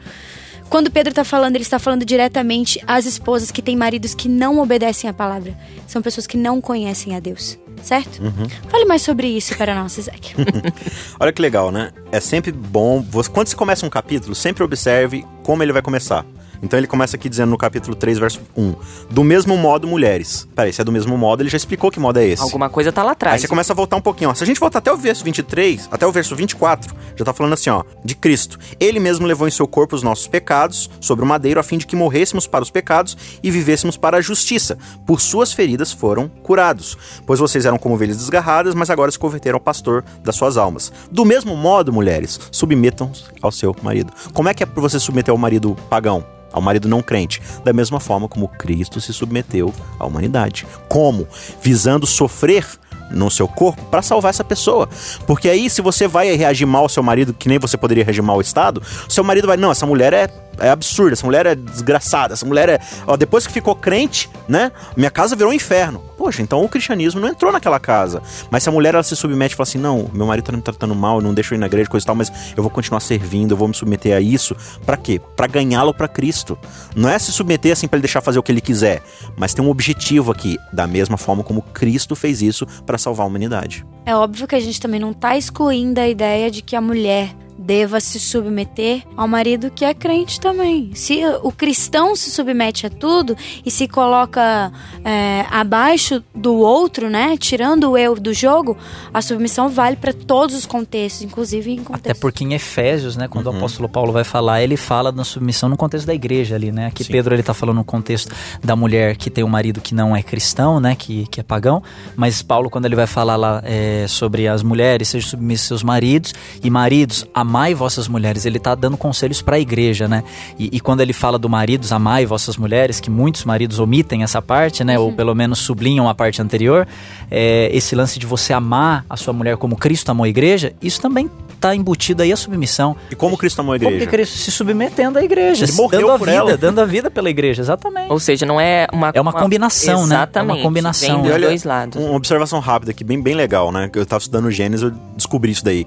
Quando 0.72 0.90
Pedro 0.90 1.10
está 1.10 1.26
falando, 1.26 1.58
ele 1.58 1.66
está 1.66 1.78
falando 1.78 2.06
diretamente 2.06 2.82
às 2.88 3.06
esposas 3.06 3.52
que 3.52 3.62
têm 3.62 3.76
maridos 3.76 4.16
que 4.16 4.30
não 4.30 4.58
obedecem 4.58 5.10
à 5.10 5.14
palavra. 5.14 5.54
São 5.86 6.02
pessoas 6.02 6.26
que 6.26 6.38
não 6.38 6.62
conhecem 6.62 7.14
a 7.14 7.20
Deus, 7.20 7.60
certo? 7.84 8.24
Uhum. 8.24 8.48
Fale 8.70 8.86
mais 8.86 9.02
sobre 9.02 9.28
isso 9.28 9.54
para 9.58 9.76
nós, 9.76 9.98
Isaac. 9.98 10.34
Olha 11.20 11.34
que 11.34 11.42
legal, 11.42 11.74
né? 11.74 11.92
É 12.10 12.22
sempre 12.22 12.54
bom. 12.54 13.04
Quando 13.34 13.50
você 13.50 13.56
começa 13.56 13.86
um 13.86 13.90
capítulo, 13.90 14.34
sempre 14.34 14.64
observe 14.64 15.26
como 15.44 15.62
ele 15.62 15.74
vai 15.74 15.82
começar. 15.82 16.26
Então 16.62 16.78
ele 16.78 16.88
começa 16.88 17.16
aqui 17.16 17.28
dizendo 17.28 17.50
no 17.50 17.58
capítulo 17.58 17.96
3, 17.96 18.20
verso 18.20 18.42
1. 18.56 18.76
Do 19.10 19.24
mesmo 19.24 19.58
modo, 19.58 19.88
mulheres. 19.88 20.48
Peraí, 20.56 20.72
se 20.72 20.82
é 20.82 20.84
do 20.84 20.92
mesmo 20.92 21.18
modo, 21.18 21.42
ele 21.42 21.50
já 21.50 21.58
explicou 21.58 21.90
que 21.90 22.00
modo 22.00 22.20
é 22.20 22.28
esse. 22.28 22.42
Alguma 22.42 22.70
coisa 22.70 22.92
tá 22.92 23.04
lá 23.04 23.12
atrás. 23.12 23.34
Aí 23.36 23.40
você 23.40 23.48
começa 23.48 23.74
a 23.74 23.76
voltar 23.76 23.96
um 23.96 24.02
pouquinho, 24.02 24.30
ó. 24.30 24.34
Se 24.34 24.44
a 24.44 24.48
gente 24.48 24.60
voltar 24.60 24.80
até 24.80 24.92
o 24.92 24.98
verso 24.98 25.24
23, 25.24 25.90
até 25.92 26.06
o 26.06 26.12
verso 26.12 26.36
24, 26.36 26.94
já 27.16 27.26
tá 27.26 27.34
falando 27.34 27.54
assim, 27.54 27.70
ó. 27.70 27.84
De 28.04 28.16
Cristo. 28.16 28.60
Ele 28.80 29.00
mesmo 29.00 29.26
levou 29.26 29.48
em 29.48 29.52
seu 29.52 29.68
corpo 29.68 29.96
os 29.96 30.04
nossos 30.04 30.28
pecados 30.28 30.90
sobre 31.00 31.26
o 31.26 31.28
madeiro, 31.28 31.60
a 31.60 31.64
fim 31.64 31.78
de 31.78 31.88
que 31.88 31.96
morrêssemos 31.96 32.46
para 32.48 32.64
os 32.64 32.70
pecados 32.70 33.18
e 33.42 33.50
vivêssemos 33.50 33.98
para 33.98 34.18
a 34.18 34.22
justiça. 34.22 34.78
Por 35.06 35.20
suas 35.20 35.52
feridas 35.54 35.92
foram 35.92 36.28
curados. 36.28 36.98
Pois 37.26 37.40
vocês 37.40 37.66
eram 37.66 37.78
como 37.78 37.96
ovelhas 37.96 38.18
desgarradas, 38.18 38.76
mas 38.76 38.90
agora 38.90 39.12
se 39.12 39.20
converteram 39.20 39.58
ao 39.58 39.62
pastor 39.62 40.04
das 40.24 40.36
suas 40.36 40.58
almas. 40.58 40.92
Do 41.12 41.26
mesmo 41.26 41.56
modo, 41.56 41.92
mulheres, 41.92 42.40
submetam 42.52 43.12
ao 43.42 43.52
seu 43.52 43.76
marido. 43.82 44.12
Como 44.34 44.50
é 44.50 44.54
que 44.54 44.64
é 44.64 44.66
para 44.66 44.82
você 44.82 45.00
submeter 45.00 45.32
ao 45.32 45.38
marido 45.38 45.76
pagão? 45.90 46.24
Ao 46.52 46.62
marido 46.62 46.88
não 46.88 47.02
crente, 47.02 47.42
da 47.64 47.74
mesma 47.74 48.00
forma 48.00 48.28
como 48.28 48.48
Cristo 48.48 49.00
se 49.00 49.14
submeteu 49.14 49.74
à 50.00 50.06
humanidade. 50.06 50.66
Como? 50.88 51.28
Visando 51.62 52.06
sofrer 52.06 52.66
no 53.12 53.30
seu 53.30 53.48
corpo 53.48 53.84
para 53.86 54.02
salvar 54.02 54.30
essa 54.30 54.44
pessoa. 54.44 54.90
Porque 55.28 55.50
aí, 55.50 55.70
se 55.70 55.82
você 55.82 56.08
vai 56.08 56.36
reagir 56.36 56.66
mal 56.66 56.84
ao 56.84 56.90
seu 56.90 57.04
marido, 57.04 57.34
que 57.34 57.50
nem 57.50 57.60
você 57.60 57.78
poderia 57.78 58.04
reagir 58.04 58.22
mal 58.22 58.36
ao 58.36 58.42
Estado, 58.42 58.82
seu 59.08 59.24
marido 59.24 59.48
vai, 59.48 59.58
não, 59.58 59.72
essa 59.72 59.86
mulher 59.86 60.14
é 60.14 60.28
é 60.62 60.70
absurda, 60.70 61.14
essa 61.14 61.26
mulher 61.26 61.46
é 61.46 61.56
desgraçada, 61.56 62.34
essa 62.34 62.46
mulher 62.46 62.70
é. 62.70 62.80
Ó, 63.08 63.18
depois 63.18 63.46
que 63.46 63.54
ficou 63.54 63.76
crente, 63.76 64.30
né? 64.48 64.72
Minha 64.96 65.12
casa 65.12 65.36
virou 65.36 65.52
um 65.52 65.56
inferno. 65.56 66.02
Poxa, 66.18 66.42
então 66.42 66.64
o 66.64 66.70
cristianismo 66.70 67.20
não 67.20 67.28
entrou 67.28 67.52
naquela 67.52 67.80
casa. 67.80 68.22
Mas 68.52 68.64
se 68.64 68.70
a 68.70 68.72
mulher 68.72 68.94
ela 68.94 69.02
se 69.02 69.16
submete 69.16 69.56
e 69.56 69.58
fala 69.58 69.68
assim: 69.68 69.80
não, 69.80 70.10
meu 70.14 70.28
marido 70.28 70.46
tá 70.46 70.52
me 70.52 70.62
tratando 70.62 70.94
mal, 70.94 71.20
não 71.20 71.34
deixa 71.34 71.54
eu 71.54 71.58
ir 71.58 71.60
na 71.60 71.66
igreja, 71.66 71.90
coisa 71.90 72.04
e 72.04 72.08
tal, 72.08 72.16
mas 72.16 72.32
eu 72.56 72.62
vou 72.62 72.70
continuar 72.70 73.00
servindo, 73.00 73.52
eu 73.52 73.58
vou 73.58 73.68
me 73.68 73.74
submeter 73.74 74.16
a 74.16 74.22
isso. 74.22 74.56
para 74.86 74.98
quê? 74.98 75.20
Para 75.36 75.48
ganhá-lo 75.48 75.94
para 75.94 76.08
Cristo. 76.08 76.58
Não 76.96 77.10
é 77.10 77.18
se 77.18 77.32
submeter 77.32 77.72
assim 77.72 77.88
para 77.88 77.98
ele 77.98 78.04
deixar 78.04 78.22
fazer 78.22 78.38
o 78.38 78.44
que 78.44 78.52
ele 78.52 78.62
quiser, 78.62 79.02
mas 79.36 79.54
tem 79.54 79.66
um 79.66 79.70
objetivo 79.70 80.32
aqui, 80.32 80.58
da 80.72 80.86
mesma 80.86 81.18
forma 81.18 81.44
como 81.44 81.62
Cristo 81.62 82.16
fez 82.16 82.42
isso 82.42 82.68
para 82.86 82.98
salvar 82.98 83.26
a 83.26 83.28
humanidade. 83.28 83.86
É 84.06 84.16
óbvio 84.16 84.48
que 84.48 84.56
a 84.56 84.60
gente 84.60 84.80
também 84.80 85.00
não 85.00 85.14
tá 85.14 85.38
excluindo 85.38 86.00
a 86.00 86.08
ideia 86.08 86.52
de 86.52 86.62
que 86.62 86.76
a 86.76 86.82
mulher 86.82 87.36
deva 87.72 88.02
se 88.02 88.20
submeter 88.20 89.02
ao 89.16 89.30
marido 89.30 89.72
que 89.72 89.86
é 89.86 89.94
crente 89.94 90.42
também. 90.42 90.92
Se 90.94 91.22
o 91.42 91.54
cristão 91.54 92.18
se 92.18 92.30
submete 92.30 92.86
a 92.86 92.90
tudo 92.90 93.34
e 93.66 93.72
se 93.72 93.88
coloca 93.88 94.70
é, 95.06 95.46
abaixo 95.50 96.22
do 96.36 96.56
outro, 96.58 97.10
né, 97.10 97.38
tirando 97.38 97.92
o 97.92 97.98
eu 97.98 98.20
do 98.20 98.34
jogo, 98.34 98.78
a 99.14 99.22
submissão 99.22 99.70
vale 99.70 99.96
para 99.96 100.12
todos 100.12 100.54
os 100.54 100.66
contextos, 100.66 101.22
inclusive 101.22 101.72
em 101.72 101.78
contextos. 101.78 102.12
Até 102.12 102.14
porque 102.14 102.44
em 102.44 102.54
Efésios, 102.54 103.16
né, 103.16 103.30
quando 103.30 103.48
uhum. 103.48 103.54
o 103.54 103.56
apóstolo 103.56 103.88
Paulo 103.88 104.12
vai 104.12 104.26
falar, 104.26 104.62
ele 104.62 104.76
fala 104.76 105.10
da 105.10 105.24
submissão 105.24 105.70
no 105.70 105.78
contexto 105.78 106.06
da 106.06 106.14
igreja 106.14 106.56
ali, 106.56 106.74
né? 106.74 106.88
Aqui 106.88 107.06
Sim. 107.06 107.14
Pedro 107.14 107.34
ele 107.34 107.42
tá 107.42 107.54
falando 107.54 107.78
no 107.78 107.86
contexto 107.86 108.36
da 108.62 108.76
mulher 108.76 109.16
que 109.16 109.30
tem 109.30 109.46
um 109.46 109.50
marido 109.50 109.80
que 109.80 109.96
não 109.96 110.14
é 110.14 110.22
cristão, 110.22 110.82
né, 110.82 110.94
que, 110.94 111.26
que 111.28 111.40
é 111.40 111.44
pagão, 111.44 111.82
mas 112.18 112.42
Paulo 112.42 112.70
quando 112.70 112.84
ele 112.84 112.98
vai 112.98 113.08
falar 113.08 113.38
lá 113.38 113.62
é, 113.64 114.08
sobre 114.10 114.46
as 114.46 114.62
mulheres, 114.62 115.08
sejam 115.08 115.30
submissas 115.30 115.68
seus 115.68 115.84
maridos 115.84 116.34
e 116.62 116.70
maridos, 116.70 117.26
amai 117.62 117.76
vossas 117.76 118.08
mulheres, 118.08 118.46
ele 118.46 118.58
tá 118.58 118.74
dando 118.74 118.98
conselhos 118.98 119.42
para 119.42 119.56
a 119.56 119.60
igreja, 119.60 120.08
né? 120.08 120.24
E, 120.58 120.70
e, 120.74 120.80
quando 120.80 121.02
ele 121.02 121.14
fala 121.14 121.38
do 121.38 121.48
maridos, 121.48 121.92
amai 121.92 122.26
vossas 122.26 122.58
mulheres, 122.58 123.00
que 123.00 123.10
muitos 123.10 123.46
maridos 123.46 123.78
omitem 123.78 124.24
essa 124.24 124.42
parte, 124.42 124.84
né, 124.84 124.98
uhum. 124.98 125.06
ou 125.06 125.14
pelo 125.14 125.36
menos 125.36 125.60
sublinham 125.60 126.10
a 126.10 126.16
parte 126.16 126.42
anterior, 126.42 126.88
é, 127.30 127.70
esse 127.72 127.96
lance 127.96 128.18
de 128.18 128.26
você 128.26 128.52
amar 128.52 129.06
a 129.08 129.16
sua 129.16 129.34
mulher 129.34 129.58
como 129.58 129.76
Cristo 129.76 130.10
amou 130.10 130.24
a 130.24 130.30
igreja, 130.30 130.74
isso 130.82 131.00
também 131.00 131.30
está 131.54 131.76
embutido 131.76 132.24
aí 132.24 132.34
a 132.34 132.38
submissão. 132.38 132.96
E 133.12 133.16
como 133.16 133.38
Cristo 133.38 133.60
amou 133.60 133.74
a 133.74 133.76
igreja? 133.76 134.00
Como 134.00 134.10
Cristo 134.10 134.38
se 134.38 134.52
submetendo 134.52 135.20
à 135.20 135.24
igreja, 135.24 135.66
Ele 135.66 135.74
morreu 135.74 136.02
dando 136.02 136.12
a 136.12 136.18
por 136.18 136.28
vida, 136.28 136.38
ela. 136.40 136.58
dando 136.58 136.82
a 136.82 136.86
vida 136.86 137.12
pela 137.12 137.30
igreja, 137.30 137.62
exatamente. 137.62 138.12
Ou 138.12 138.20
seja, 138.20 138.46
não 138.46 138.60
é 138.60 138.88
uma 138.92 139.12
é 139.14 139.22
uma, 139.22 139.32
uma 139.32 139.40
combinação, 139.40 140.08
né? 140.08 140.16
Exatamente. 140.16 140.52
É 140.52 140.54
uma 140.56 140.64
combinação. 140.64 141.22
Vem 141.22 141.32
dos 141.32 141.42
dois 141.42 141.64
lados. 141.64 142.04
Uma 142.04 142.16
observação 142.16 142.60
rápida 142.60 142.92
aqui, 142.92 143.04
bem, 143.04 143.22
bem 143.22 143.36
legal, 143.36 143.72
né? 143.72 143.90
Eu 143.94 144.02
estava 144.02 144.20
estudando 144.20 144.50
Gênesis, 144.50 144.82
eu 144.82 144.92
descobri 145.16 145.52
isso 145.52 145.64
daí. 145.64 145.86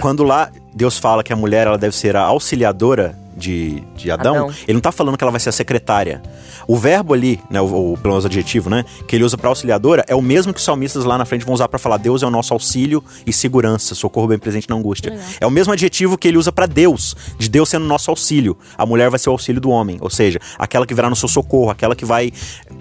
Quando 0.00 0.22
lá 0.22 0.50
Deus 0.74 0.98
fala 0.98 1.22
que 1.22 1.32
a 1.32 1.36
mulher 1.36 1.66
ela 1.66 1.78
deve 1.78 1.94
ser 1.94 2.16
a 2.16 2.22
auxiliadora 2.22 3.16
de, 3.36 3.82
de 3.96 4.10
Adão, 4.10 4.34
Adão, 4.34 4.54
ele 4.62 4.74
não 4.74 4.78
está 4.78 4.92
falando 4.92 5.16
que 5.16 5.24
ela 5.24 5.30
vai 5.30 5.40
ser 5.40 5.48
a 5.48 5.52
secretária. 5.52 6.22
O 6.66 6.76
verbo 6.76 7.14
ali, 7.14 7.40
né, 7.50 7.60
o, 7.60 7.92
o 7.92 7.98
pelo 7.98 8.14
menos 8.14 8.24
adjetivo, 8.24 8.70
né, 8.70 8.84
que 9.08 9.16
ele 9.16 9.24
usa 9.24 9.36
para 9.36 9.48
auxiliadora 9.48 10.04
é 10.06 10.14
o 10.14 10.22
mesmo 10.22 10.52
que 10.52 10.58
os 10.58 10.64
salmistas 10.64 11.04
lá 11.04 11.18
na 11.18 11.24
frente 11.24 11.44
vão 11.44 11.54
usar 11.54 11.68
para 11.68 11.78
falar 11.78 11.96
Deus 11.96 12.22
é 12.22 12.26
o 12.26 12.30
nosso 12.30 12.52
auxílio 12.52 13.02
e 13.26 13.32
segurança, 13.32 13.94
socorro 13.94 14.28
bem 14.28 14.38
presente 14.38 14.68
na 14.68 14.76
angústia. 14.76 15.10
Legal. 15.10 15.26
É 15.40 15.46
o 15.46 15.50
mesmo 15.50 15.72
adjetivo 15.72 16.16
que 16.16 16.28
ele 16.28 16.36
usa 16.36 16.52
para 16.52 16.66
Deus, 16.66 17.16
de 17.38 17.48
Deus 17.48 17.68
sendo 17.68 17.86
nosso 17.86 18.10
auxílio. 18.10 18.56
A 18.76 18.86
mulher 18.86 19.10
vai 19.10 19.18
ser 19.18 19.30
o 19.30 19.32
auxílio 19.32 19.60
do 19.60 19.70
homem, 19.70 19.98
ou 20.00 20.10
seja, 20.10 20.38
aquela 20.58 20.86
que 20.86 20.94
virá 20.94 21.08
no 21.08 21.16
seu 21.16 21.28
socorro, 21.28 21.70
aquela 21.70 21.96
que 21.96 22.04
vai 22.04 22.32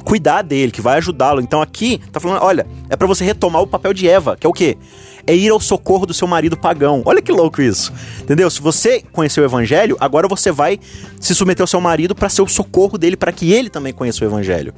cuidar 0.03 0.41
dele, 0.41 0.71
que 0.71 0.81
vai 0.81 0.97
ajudá-lo. 0.97 1.41
Então 1.41 1.61
aqui 1.61 1.99
tá 2.11 2.19
falando, 2.19 2.43
olha, 2.43 2.67
é 2.89 2.95
para 2.95 3.07
você 3.07 3.23
retomar 3.23 3.61
o 3.61 3.67
papel 3.67 3.93
de 3.93 4.07
Eva, 4.07 4.35
que 4.37 4.45
é 4.45 4.49
o 4.49 4.53
quê? 4.53 4.77
É 5.25 5.35
ir 5.35 5.49
ao 5.49 5.59
socorro 5.59 6.05
do 6.05 6.13
seu 6.13 6.27
marido 6.27 6.57
pagão. 6.57 7.01
Olha 7.05 7.21
que 7.21 7.31
louco 7.31 7.61
isso. 7.61 7.91
Entendeu? 8.21 8.49
Se 8.49 8.61
você 8.61 9.03
conheceu 9.11 9.43
o 9.43 9.45
evangelho, 9.45 9.97
agora 9.99 10.27
você 10.27 10.51
vai 10.51 10.79
se 11.19 11.33
submeter 11.35 11.63
ao 11.63 11.67
seu 11.67 11.81
marido 11.81 12.15
para 12.15 12.29
ser 12.29 12.41
o 12.41 12.47
socorro 12.47 12.97
dele, 12.97 13.15
para 13.15 13.31
que 13.31 13.51
ele 13.51 13.69
também 13.69 13.93
conheça 13.93 14.23
o 14.23 14.27
evangelho. 14.27 14.73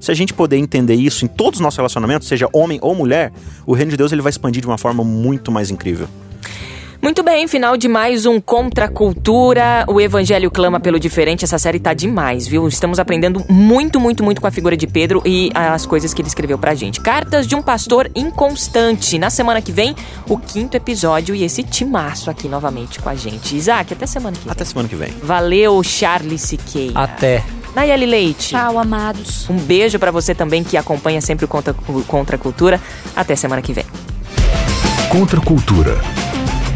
Se 0.00 0.10
a 0.10 0.14
gente 0.14 0.34
poder 0.34 0.56
entender 0.56 0.94
isso 0.94 1.24
em 1.24 1.28
todos 1.28 1.60
os 1.60 1.62
nossos 1.62 1.76
relacionamentos, 1.76 2.26
seja 2.26 2.48
homem 2.52 2.78
ou 2.82 2.94
mulher, 2.94 3.32
o 3.64 3.72
reino 3.72 3.92
de 3.92 3.96
Deus 3.96 4.10
ele 4.10 4.20
vai 4.20 4.30
expandir 4.30 4.60
de 4.60 4.66
uma 4.66 4.76
forma 4.76 5.04
muito 5.04 5.52
mais 5.52 5.70
incrível. 5.70 6.08
Muito 7.02 7.20
bem, 7.24 7.48
final 7.48 7.76
de 7.76 7.88
mais 7.88 8.26
um 8.26 8.40
Contra 8.40 8.84
a 8.84 8.88
Cultura. 8.88 9.84
O 9.88 10.00
Evangelho 10.00 10.48
clama 10.52 10.78
pelo 10.78 11.00
diferente. 11.00 11.44
Essa 11.44 11.58
série 11.58 11.80
tá 11.80 11.92
demais, 11.92 12.46
viu? 12.46 12.68
Estamos 12.68 13.00
aprendendo 13.00 13.44
muito, 13.48 13.98
muito, 13.98 14.22
muito 14.22 14.40
com 14.40 14.46
a 14.46 14.52
figura 14.52 14.76
de 14.76 14.86
Pedro 14.86 15.20
e 15.26 15.50
as 15.52 15.84
coisas 15.84 16.14
que 16.14 16.22
ele 16.22 16.28
escreveu 16.28 16.56
pra 16.56 16.76
gente. 16.76 17.00
Cartas 17.00 17.44
de 17.48 17.56
um 17.56 17.60
pastor 17.60 18.08
inconstante. 18.14 19.18
Na 19.18 19.30
semana 19.30 19.60
que 19.60 19.72
vem, 19.72 19.96
o 20.28 20.38
quinto 20.38 20.76
episódio 20.76 21.34
e 21.34 21.42
esse 21.42 21.64
timaço 21.64 22.30
aqui 22.30 22.48
novamente 22.48 23.00
com 23.00 23.08
a 23.08 23.16
gente. 23.16 23.56
Isaac, 23.56 23.92
até 23.92 24.06
semana 24.06 24.36
que 24.36 24.44
vem. 24.44 24.52
Até 24.52 24.64
semana 24.64 24.88
que 24.88 24.94
vem. 24.94 25.12
Valeu, 25.24 25.82
Charles 25.82 26.42
Siqueira. 26.42 27.00
Até. 27.00 27.42
Nayeli 27.74 28.06
Leite. 28.06 28.50
Tchau, 28.50 28.78
amados. 28.78 29.50
Um 29.50 29.56
beijo 29.56 29.98
para 29.98 30.12
você 30.12 30.36
também 30.36 30.62
que 30.62 30.76
acompanha 30.76 31.20
sempre 31.20 31.46
o 31.46 31.48
Contra, 31.48 31.74
Contra 32.06 32.36
a 32.36 32.38
Cultura. 32.38 32.80
Até 33.16 33.34
semana 33.34 33.60
que 33.60 33.72
vem. 33.72 33.84
Contra 35.10 35.40
a 35.40 35.44
Cultura. 35.44 36.00